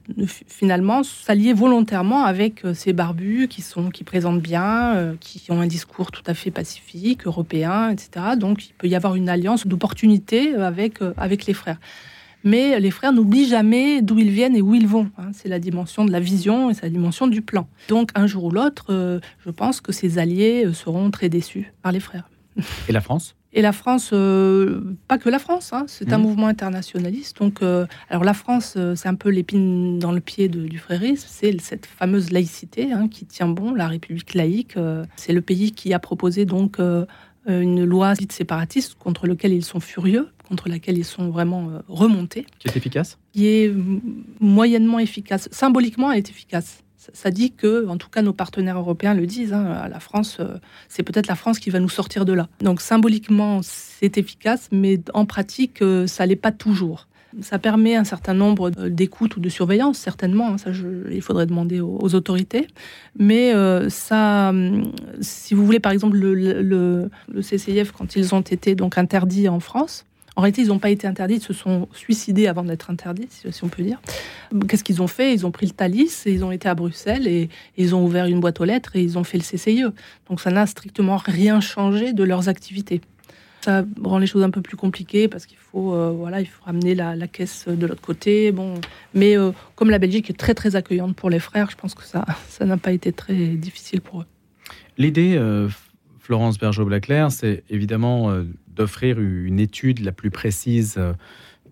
finalement 0.47 1.03
s'allier 1.03 1.53
volontairement 1.53 2.25
avec 2.25 2.65
euh, 2.65 2.73
ces 2.73 2.95
barbus 2.95 3.49
qui 3.49 3.61
sont 3.61 3.91
qui 3.91 4.03
présentent 4.03 4.41
bien, 4.41 5.15
qui 5.21 5.53
ont 5.53 5.61
un 5.61 5.67
discours 5.67 6.11
tout 6.11 6.25
à 6.27 6.33
fait 6.33 6.51
pacifique, 6.51 7.27
européen, 7.27 7.91
etc. 7.91 8.37
Donc, 8.39 8.67
il 8.67 8.73
peut 8.73 8.89
y 8.89 8.95
avoir 8.95 9.15
une 9.15 9.29
alliance 9.29 9.67
d'opportunité 9.67 10.55
avec 10.55 11.01
avec 11.19 11.45
les 11.45 11.53
frères 11.53 11.79
mais 12.45 12.79
les 12.81 12.91
frères 12.91 13.13
n'oublient 13.13 13.49
jamais 13.49 14.03
d'où 14.03 14.19
ils 14.19 14.31
viennent 14.31 14.57
et 14.57 14.63
où 14.63 14.75
ils 14.75 14.87
vont. 14.87 15.11
Hein. 15.19 15.31
C'est 15.33 15.49
la 15.49 15.59
dimension 15.59 16.05
de 16.05 16.13
la 16.13 16.21
vision 16.21 16.71
et 16.71 16.75
c'est 16.75 16.83
la 16.83 16.91
dimension 16.91 17.27
du 17.27 17.43
plan. 17.43 17.69
Donc 17.89 18.11
un 18.15 18.27
jour 18.27 18.45
ou 18.45 18.51
l'autre, 18.51 18.87
euh, 18.91 19.21
je 19.45 19.51
pense 19.51 19.81
que 19.81 19.93
ces 19.93 20.19
alliés 20.19 20.65
euh, 20.67 20.73
seront 20.73 21.11
très 21.11 21.29
déçus 21.29 21.73
par 21.83 21.93
les 21.93 22.01
frères. 22.01 22.29
Et 22.89 22.93
la 22.93 23.01
France? 23.01 23.37
Et 23.53 23.63
la 23.63 23.73
France, 23.73 24.11
euh, 24.13 24.97
pas 25.09 25.19
que 25.19 25.29
la 25.29 25.41
France, 25.41 25.73
hein, 25.73 25.85
c'est 25.89 26.13
un 26.13 26.19
mmh. 26.19 26.23
mouvement 26.23 26.47
internationaliste. 26.47 27.39
Donc, 27.39 27.63
alors 28.09 28.23
la 28.23 28.33
France, 28.33 28.79
c'est 28.95 29.09
un 29.09 29.17
peu 29.17 29.29
l'épine 29.29 29.99
dans 29.99 30.13
le 30.13 30.21
pied 30.21 30.49
du 30.49 30.79
frérisme. 30.79 31.27
C'est 31.29 31.61
cette 31.61 31.87
fameuse 31.87 32.31
laïcité 32.31 32.93
hein, 32.93 33.09
qui 33.09 33.27
tient 33.27 33.49
bon, 33.49 33.75
la 33.75 33.89
République 33.89 34.35
laïque. 34.35 34.77
c'est 35.17 35.33
le 35.33 35.41
pays 35.41 35.73
qui 35.73 35.93
a 35.93 35.99
proposé 35.99 36.45
donc 36.45 36.79
une 37.49 37.85
loi 37.85 38.15
dite 38.15 38.31
séparatiste 38.31 38.95
contre 38.95 39.27
laquelle 39.27 39.53
ils 39.53 39.65
sont 39.65 39.81
furieux 39.81 40.29
contre 40.51 40.69
laquelle 40.69 40.99
ils 40.99 41.05
sont 41.05 41.31
vraiment 41.31 41.71
euh, 41.71 41.79
remontés. 41.89 42.45
Qui 42.59 42.69
est 42.69 42.77
efficace? 42.77 43.19
Qui 43.33 43.47
est 43.47 43.75
moyennement 44.41 44.99
efficace. 44.99 45.49
Symboliquement, 45.53 46.11
elle 46.11 46.19
est 46.19 46.29
efficace. 46.29 46.83
Ça 47.15 47.31
dit 47.31 47.53
que, 47.53 47.87
en 47.87 47.97
tout 47.97 48.11
cas, 48.11 48.21
nos 48.21 48.35
partenaires 48.35 48.77
européens 48.77 49.15
le 49.15 49.27
disent, 49.27 49.55
hein, 49.55 49.89
la 49.89 50.01
France, 50.01 50.37
euh, 50.41 50.59
c'est 50.89 51.03
peut-être 51.03 51.29
la 51.29 51.37
France 51.37 51.59
qui 51.59 51.71
va 51.71 51.79
nous 51.79 51.89
sortir 51.89 52.25
de 52.25 52.35
là. 52.35 52.49
Donc 52.61 52.81
symboliquement, 52.81 53.61
c'est 53.63 54.19
efficace, 54.19 54.69
mais 54.71 55.01
en 55.15 55.25
pratique, 55.25 55.81
euh, 55.83 56.07
ça 56.07 56.27
l'est 56.27 56.37
pas 56.37 56.53
toujours. 56.53 57.07
Ça 57.41 57.61
permet 57.61 57.95
un 57.95 58.03
certain 58.03 58.35
nombre 58.35 58.71
d'écoutes 58.71 59.37
ou 59.37 59.41
de 59.41 59.49
surveillance, 59.49 59.99
certainement. 59.99 60.49
Hein, 60.49 60.59
ça, 60.59 60.71
il 61.11 61.23
faudrait 61.23 61.47
demander 61.47 61.81
aux, 61.81 62.15
autorités. 62.17 62.67
Mais 63.17 63.53
ça, 63.89 64.53
si 65.21 65.55
vous 65.55 65.65
voulez, 65.65 65.79
par 65.79 65.93
exemple, 65.93 66.17
le, 66.17 66.35
le, 66.35 67.09
le, 67.29 67.41
CCIF, 67.41 67.93
quand 67.93 68.17
ils 68.17 68.35
ont 68.35 68.41
été 68.41 68.75
donc 68.75 68.99
interdits 68.99 69.49
en 69.49 69.61
France, 69.61 70.07
en 70.37 70.43
réalité, 70.43 70.63
ils 70.63 70.69
n'ont 70.69 70.79
pas 70.79 70.91
été 70.91 71.07
interdits, 71.07 71.35
ils 71.35 71.43
se 71.43 71.53
sont 71.53 71.89
suicidés 71.93 72.47
avant 72.47 72.63
d'être 72.63 72.91
interdits, 72.91 73.29
si 73.31 73.65
on 73.65 73.69
peut 73.69 73.83
dire. 73.83 74.01
Qu'est-ce 74.69 74.85
qu'ils 74.85 75.03
ont 75.03 75.07
fait? 75.07 75.35
Ils 75.35 75.47
ont 75.47 75.51
pris 75.51 75.67
le 75.67 75.73
Thalys 75.73 76.27
et 76.27 76.33
ils 76.33 76.45
ont 76.45 76.53
été 76.53 76.69
à 76.69 76.75
Bruxelles 76.75 77.27
et, 77.27 77.49
ils 77.77 77.95
ont 77.95 78.05
ouvert 78.05 78.27
une 78.27 78.41
boîte 78.41 78.61
aux 78.61 78.65
lettres 78.65 78.97
et 78.97 79.03
ils 79.03 79.19
ont 79.19 79.25
fait 79.25 79.39
le 79.39 79.45
CCIE. 79.45 79.85
Donc 80.29 80.41
ça 80.41 80.51
n'a 80.51 80.67
strictement 80.67 81.17
rien 81.17 81.61
changé 81.61 82.13
de 82.13 82.25
leurs 82.25 82.49
activités. 82.49 83.01
Ça 83.63 83.85
rend 84.03 84.19
les 84.19 84.27
choses 84.27 84.43
un 84.43 84.51
peu 84.51 84.63
plus 84.63 84.77
compliquées 84.77 85.29
parce 85.29 85.45
qu'il 85.45 85.59
faut, 85.59 85.93
euh, 85.95 86.11
voilà, 86.11 86.41
il 86.41 86.47
faut 86.47 86.65
ramener 86.65 86.95
la, 86.95 87.15
caisse 87.27 87.69
de 87.69 87.87
l'autre 87.87 88.01
côté. 88.01 88.53
Bon, 88.53 88.75
mais 89.13 89.37
euh, 89.37 89.51
comme 89.75 89.91
la 89.91 89.99
Belgique 89.99 90.31
est 90.31 90.39
très 90.39 90.55
très 90.55 90.77
accueillante 90.77 91.15
pour 91.15 91.29
les 91.29 91.41
frères, 91.41 91.71
je 91.71 91.77
pense 91.77 91.95
que 91.95 92.05
ça, 92.05 92.25
ça 92.49 92.65
n'a 92.65 92.77
pas 92.77 92.93
été 92.93 93.13
très 93.13 93.35
difficile 93.35 94.01
pour 94.01 94.23
eux. 94.23 94.27
L'idée, 94.97 95.35
euh, 95.37 95.69
Florence 96.19 96.59
Bergeau-Blaclair, 96.59 97.31
c'est 97.31 97.65
évidemment 97.69 98.33
d'offrir 98.81 99.21
une 99.21 99.61
étude 99.61 100.01
la 100.01 100.13
plus 100.13 100.31
précise 100.31 100.95
euh, 100.97 101.13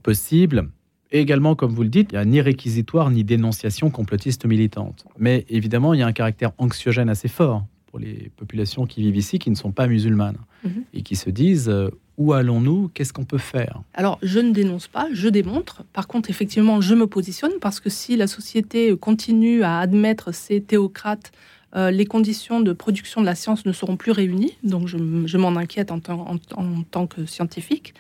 possible. 0.02 0.68
Et 1.10 1.20
également, 1.20 1.54
comme 1.54 1.72
vous 1.72 1.82
le 1.82 1.88
dites, 1.88 2.10
il 2.12 2.16
n'y 2.16 2.20
a 2.20 2.24
ni 2.26 2.40
réquisitoire 2.42 3.10
ni 3.10 3.24
dénonciation 3.24 3.88
complotiste 3.88 4.44
militante. 4.44 5.06
Mais 5.18 5.46
évidemment, 5.48 5.94
il 5.94 6.00
y 6.00 6.02
a 6.02 6.06
un 6.06 6.12
caractère 6.12 6.52
anxiogène 6.58 7.08
assez 7.08 7.28
fort 7.28 7.64
pour 7.86 7.98
les 7.98 8.30
populations 8.36 8.84
qui 8.84 9.00
vivent 9.00 9.16
ici, 9.16 9.38
qui 9.38 9.48
ne 9.50 9.54
sont 9.54 9.72
pas 9.72 9.86
musulmanes, 9.86 10.36
Mhm. 10.64 10.82
et 10.92 11.02
qui 11.02 11.16
se 11.16 11.30
disent 11.30 11.70
euh, 11.70 11.88
où 12.18 12.34
allons-nous? 12.34 12.90
Qu'est-ce 12.92 13.14
qu'on 13.14 13.24
peut 13.24 13.38
faire? 13.38 13.80
Alors, 13.94 14.18
je 14.22 14.40
ne 14.40 14.50
dénonce 14.52 14.86
pas, 14.88 15.08
je 15.14 15.28
démontre. 15.28 15.84
Par 15.94 16.06
contre, 16.08 16.28
effectivement, 16.28 16.82
je 16.82 16.94
me 16.94 17.06
positionne 17.06 17.52
parce 17.60 17.80
que 17.80 17.88
si 17.88 18.16
la 18.16 18.26
société 18.26 18.94
continue 18.98 19.62
à 19.62 19.78
admettre 19.78 20.34
ces 20.34 20.60
théocrates, 20.60 21.32
euh, 21.76 21.90
les 21.90 22.06
conditions 22.06 22.60
de 22.60 22.72
production 22.72 23.20
de 23.20 23.26
la 23.26 23.34
science 23.34 23.66
ne 23.66 23.72
seront 23.72 23.96
plus 23.96 24.10
réunies. 24.12 24.56
Donc, 24.62 24.88
je, 24.88 25.36
m'en 25.36 25.54
inquiète 25.56 25.90
en, 25.90 26.00
tant- 26.00 27.06
que 27.06 27.26
scientifique. 27.26 27.92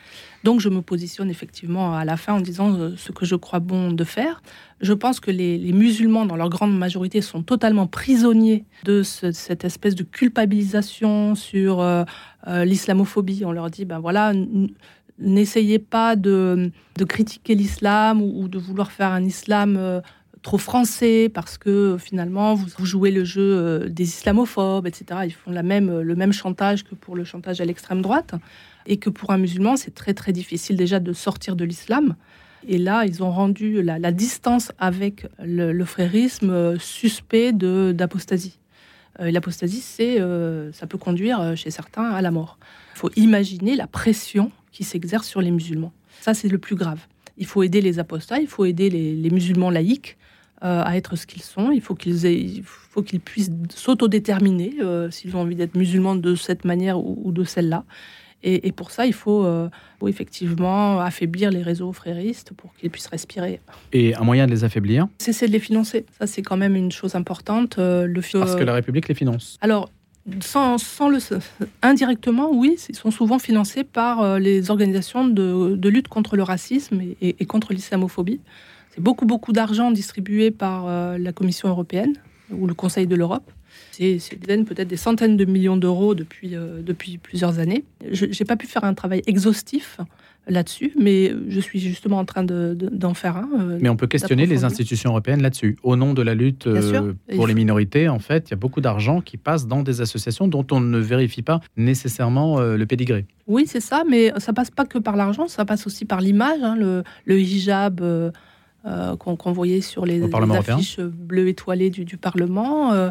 Donc, 0.42 0.60
je 0.60 0.70
me 0.70 0.80
positionne 0.80 1.28
effectivement 1.28 1.94
à 1.94 2.06
la 2.06 2.16
fin 2.16 2.32
en 2.34 2.40
disant 2.40 2.72
euh, 2.74 2.94
ce 2.96 3.12
que 3.12 3.26
je 3.26 3.34
crois 3.36 3.60
bon 3.60 3.92
de 3.92 4.04
faire. 4.04 4.42
Je 4.80 4.94
pense 4.94 5.20
que 5.20 5.30
les, 5.30 5.58
musulmans, 5.72 6.24
dans 6.24 6.36
leur 6.36 6.48
grande 6.48 6.76
majorité, 6.78 7.20
sont 7.20 7.42
totalement 7.42 7.86
prisonniers 7.86 8.64
de 8.84 9.02
ce- 9.02 9.32
cette 9.32 9.64
espèce 9.64 9.94
de 9.94 10.02
culpabilisation 10.02 11.34
sur 11.34 11.80
euh, 11.80 12.04
l'islamophobie. 12.46 13.42
On 13.44 13.52
leur 13.52 13.68
dit, 13.70 13.84
ben 13.84 13.98
voilà, 13.98 14.32
n'essayez 15.18 15.78
pas 15.78 16.16
de, 16.16 16.70
critiquer 17.06 17.54
l'islam 17.54 18.22
ou, 18.22 18.48
de 18.48 18.58
vouloir 18.58 18.92
faire 18.92 19.12
un 19.12 19.24
islam 19.24 20.00
trop 20.42 20.58
français 20.58 21.30
parce 21.32 21.58
que 21.58 21.96
finalement 21.98 22.54
vous, 22.54 22.86
jouez 22.86 23.10
le 23.10 23.24
jeu 23.24 23.42
euh, 23.42 23.88
des 23.88 24.04
islamophobes, 24.04 24.86
etc. 24.86 25.20
Ils 25.24 25.32
font 25.32 25.50
le 25.50 26.14
même 26.14 26.32
chantage 26.32 26.84
que 26.84 26.94
pour 26.94 27.16
le 27.16 27.24
chantage 27.24 27.60
à 27.60 27.64
l'extrême 27.64 28.02
droite 28.02 28.34
et 28.86 28.96
que 28.98 29.10
pour 29.10 29.30
un 29.30 29.38
musulman 29.38 29.76
c'est 29.76 29.94
très 29.94 30.14
très 30.14 30.32
difficile 30.32 30.76
déjà 30.76 31.00
de 31.00 31.12
sortir 31.12 31.56
de 31.56 31.64
l'islam. 31.64 32.14
Et 32.66 32.76
là, 32.76 33.04
ils 33.06 33.22
ont 33.22 33.30
rendu 33.30 33.82
la, 33.82 34.10
distance 34.10 34.72
avec 34.80 35.28
le, 35.40 35.84
frérisme 35.84 36.50
euh, 36.50 36.78
suspect 36.78 37.52
d'apostasie. 37.52 38.58
Euh, 39.20 39.30
L'apostasie, 39.30 39.80
ça 39.80 40.86
peut 40.88 40.98
conduire 40.98 41.56
chez 41.56 41.70
certains 41.70 42.10
à 42.10 42.20
la 42.20 42.32
mort. 42.32 42.58
Il 42.94 42.98
faut 42.98 43.10
imaginer 43.14 43.76
la 43.76 43.86
pression 43.86 44.50
qui 44.72 44.82
s'exerce 44.82 45.28
sur 45.28 45.40
les 45.40 45.52
musulmans. 45.52 45.92
Ça, 46.20 46.34
c'est 46.34 46.48
le 46.48 46.58
plus 46.58 46.74
grave. 46.74 47.00
Il 47.36 47.46
faut 47.46 47.62
aider 47.62 47.80
les 47.80 48.00
apostats, 48.00 48.40
il 48.40 48.48
faut 48.48 48.64
aider 48.64 48.90
les, 48.90 49.14
les 49.14 49.30
musulmans 49.30 49.70
laïcs 49.70 50.16
euh, 50.64 50.82
à 50.84 50.96
être 50.96 51.16
ce 51.16 51.26
qu'ils 51.26 51.42
sont. 51.42 51.70
Il 51.70 51.80
faut 51.80 51.94
qu'ils 51.94 52.26
aient- 52.26 52.34
il 52.40 52.62
faut 52.64 53.02
qu'ils 53.02 53.20
puissent 53.20 53.50
s'autodéterminer 53.74 54.74
euh, 54.80 55.10
s'ils 55.10 55.36
ont 55.36 55.40
envie 55.40 55.54
d'être 55.56 55.76
musulmans 55.76 56.16
de 56.16 56.34
cette 56.34 56.64
manière 56.64 56.98
ou, 56.98 57.18
ou 57.24 57.32
de 57.32 57.44
celle-là. 57.44 57.84
Et, 58.44 58.68
et 58.68 58.72
pour 58.72 58.92
ça, 58.92 59.04
il 59.04 59.12
faut, 59.12 59.44
euh, 59.44 59.68
faut 59.98 60.06
effectivement 60.06 61.00
affaiblir 61.00 61.50
les 61.50 61.62
réseaux 61.62 61.92
fréristes 61.92 62.52
pour 62.56 62.72
qu'ils 62.74 62.88
puissent 62.90 63.08
respirer. 63.08 63.60
Et 63.92 64.14
un 64.14 64.22
moyen 64.22 64.46
de 64.46 64.52
les 64.52 64.62
affaiblir, 64.62 65.08
Cesser 65.18 65.48
de 65.48 65.52
les 65.52 65.58
financer, 65.58 66.06
ça 66.20 66.26
c'est 66.28 66.42
quand 66.42 66.56
même 66.56 66.76
une 66.76 66.92
chose 66.92 67.16
importante. 67.16 67.78
euh, 67.78 68.06
le 68.06 68.20
parce 68.38 68.54
que 68.54 68.62
la 68.62 68.74
République 68.74 69.08
les 69.08 69.14
finance. 69.14 69.58
alors, 69.60 69.90
sans, 70.40 70.76
sans 70.78 71.08
le, 71.08 71.18
indirectement, 71.82 72.50
oui, 72.52 72.76
ils 72.88 72.94
sont 72.94 73.10
souvent 73.10 73.38
financés 73.38 73.82
par 73.82 74.38
les 74.38 74.70
organisations 74.70 75.26
de, 75.26 75.74
de 75.74 75.88
lutte 75.88 76.08
contre 76.08 76.36
le 76.36 76.42
racisme 76.42 77.00
et, 77.00 77.16
et- 77.20 77.36
et 77.40 77.46
contre 77.46 77.72
l'islamophobie. 77.72 78.40
Beaucoup, 78.98 79.26
beaucoup 79.26 79.52
d'argent 79.52 79.90
distribué 79.90 80.50
par 80.50 80.86
euh, 80.86 81.18
la 81.18 81.32
Commission 81.32 81.68
européenne 81.68 82.14
ou 82.50 82.66
le 82.66 82.74
Conseil 82.74 83.06
de 83.06 83.14
l'Europe. 83.14 83.50
C'est 83.92 84.18
peut-être 84.38 84.88
des 84.88 84.96
centaines 84.96 85.36
de 85.36 85.44
millions 85.44 85.76
d'euros 85.76 86.14
depuis, 86.14 86.54
euh, 86.54 86.80
depuis 86.82 87.18
plusieurs 87.18 87.58
années. 87.58 87.84
Je 88.10 88.26
n'ai 88.26 88.46
pas 88.46 88.56
pu 88.56 88.66
faire 88.66 88.84
un 88.84 88.94
travail 88.94 89.22
exhaustif 89.26 89.98
là-dessus, 90.46 90.92
mais 90.98 91.32
je 91.48 91.60
suis 91.60 91.78
justement 91.78 92.18
en 92.18 92.24
train 92.24 92.42
de- 92.42 92.74
de- 92.78 92.88
d'en 92.88 93.12
faire 93.12 93.36
un. 93.36 93.48
euh, 93.60 93.78
Mais 93.82 93.88
on 93.90 93.96
peut 93.96 94.06
questionner 94.06 94.46
les 94.46 94.64
institutions 94.64 95.10
européennes 95.10 95.42
là-dessus. 95.42 95.76
Au 95.82 95.94
nom 95.96 96.14
de 96.14 96.22
la 96.22 96.34
lutte 96.34 96.66
euh, 96.66 97.12
pour 97.34 97.46
les 97.46 97.54
minorités, 97.54 98.08
en 98.08 98.18
fait, 98.18 98.48
il 98.48 98.50
y 98.52 98.54
a 98.54 98.56
beaucoup 98.56 98.80
d'argent 98.80 99.20
qui 99.20 99.36
passe 99.36 99.66
dans 99.66 99.82
des 99.82 100.00
associations 100.00 100.48
dont 100.48 100.66
on 100.70 100.80
ne 100.80 100.98
vérifie 100.98 101.42
pas 101.42 101.60
nécessairement 101.76 102.58
euh, 102.60 102.76
le 102.78 102.86
pédigré. 102.86 103.26
Oui, 103.46 103.64
c'est 103.66 103.80
ça, 103.80 104.04
mais 104.08 104.32
ça 104.38 104.52
passe 104.54 104.70
pas 104.70 104.86
que 104.86 104.98
par 104.98 105.16
l'argent, 105.16 105.48
ça 105.48 105.64
passe 105.66 105.86
aussi 105.86 106.04
par 106.06 106.20
l'image, 106.22 106.60
hein, 106.62 106.76
le, 106.76 107.02
le 107.26 107.38
hijab 107.40 108.00
euh, 108.88 109.16
qu'on 109.16 109.52
voyait 109.52 109.82
sur 109.82 110.06
les, 110.06 110.22
affiches 110.22 110.98
bleues 111.00 111.48
étoilées 111.48 111.90
du, 111.90 112.06
du 112.06 112.16
Parlement, 112.16 112.92
euh, 112.92 113.10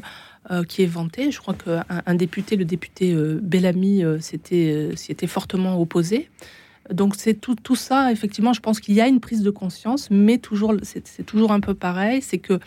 euh, 0.50 0.64
qui 0.64 0.82
est 0.82 0.88
vanté. 0.88 1.30
Je 1.30 1.40
crois 1.40 1.54
qu'un 1.54 1.84
un 1.88 2.16
député, 2.16 2.56
le 2.56 2.66
député 2.66 3.16
Bellamy, 3.42 4.04
s'était 4.20 4.92
s'y 4.96 5.12
était 5.12 5.28
fortement 5.28 5.80
opposé. 5.80 6.30
Donc 6.92 7.16
c'est 7.16 7.36
tout, 7.36 7.56
tout 7.56 7.76
ça, 7.76 8.12
effectivement, 8.12 8.54
je 8.54 8.62
pense 8.62 8.80
qu'il 8.80 8.96
y 8.96 9.02
a 9.02 9.08
une 9.08 9.20
prise 9.20 9.44
de 9.44 9.52
conscience, 9.52 10.10
mais 10.10 10.38
toujours, 10.38 10.74
c'est 10.82 11.26
toujours 11.26 11.52
un 11.52 11.60
peu 11.60 11.74
pareil, 11.74 12.22
c'est 12.22 12.38
que 12.38 12.60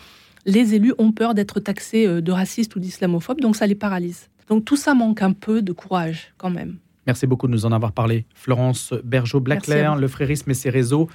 les 0.45 0.75
élus 0.75 0.93
ont 0.97 1.11
peur 1.11 1.33
d'être 1.33 1.59
taxés 1.59 2.21
de 2.21 2.31
racistes 2.31 2.75
ou 2.75 2.79
d'islamophobes, 2.79 3.41
donc 3.41 3.55
ça 3.55 3.67
les 3.67 3.75
paralyse. 3.75 4.29
Donc 4.47 4.63
tout 4.63 4.77
ça 4.77 4.93
manque 4.93 5.21
un 5.21 5.33
peu 5.33 5.61
de 5.61 5.73
courage 5.73 6.33
quand 6.37 6.51
même. 6.51 6.77
Merci 7.07 7.25
beaucoup 7.25 7.47
de 7.47 7.51
nous 7.51 7.65
en 7.65 7.71
avoir 7.71 7.91
parlé. 7.91 8.25
Florence 8.35 8.93
Bergeau-Blaclair. 9.03 9.95
Le 9.95 10.07
Frérisme 10.07 10.51
et 10.51 10.53
ses 10.53 10.69
réseaux. 10.69 11.09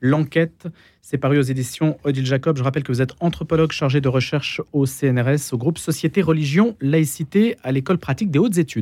L'enquête, 0.00 0.66
c'est 1.02 1.18
paru 1.18 1.38
aux 1.38 1.42
éditions 1.42 1.98
Odile 2.04 2.24
Jacob. 2.24 2.56
Je 2.56 2.62
rappelle 2.62 2.82
que 2.82 2.92
vous 2.92 3.02
êtes 3.02 3.12
anthropologue 3.20 3.72
chargé 3.72 4.00
de 4.00 4.08
recherche 4.08 4.62
au 4.72 4.86
CNRS, 4.86 5.52
au 5.52 5.58
groupe 5.58 5.76
Société, 5.76 6.22
Religion, 6.22 6.76
Laïcité, 6.80 7.56
à 7.62 7.70
l'école 7.70 7.98
pratique 7.98 8.30
des 8.30 8.38
hautes 8.38 8.56
études. 8.56 8.78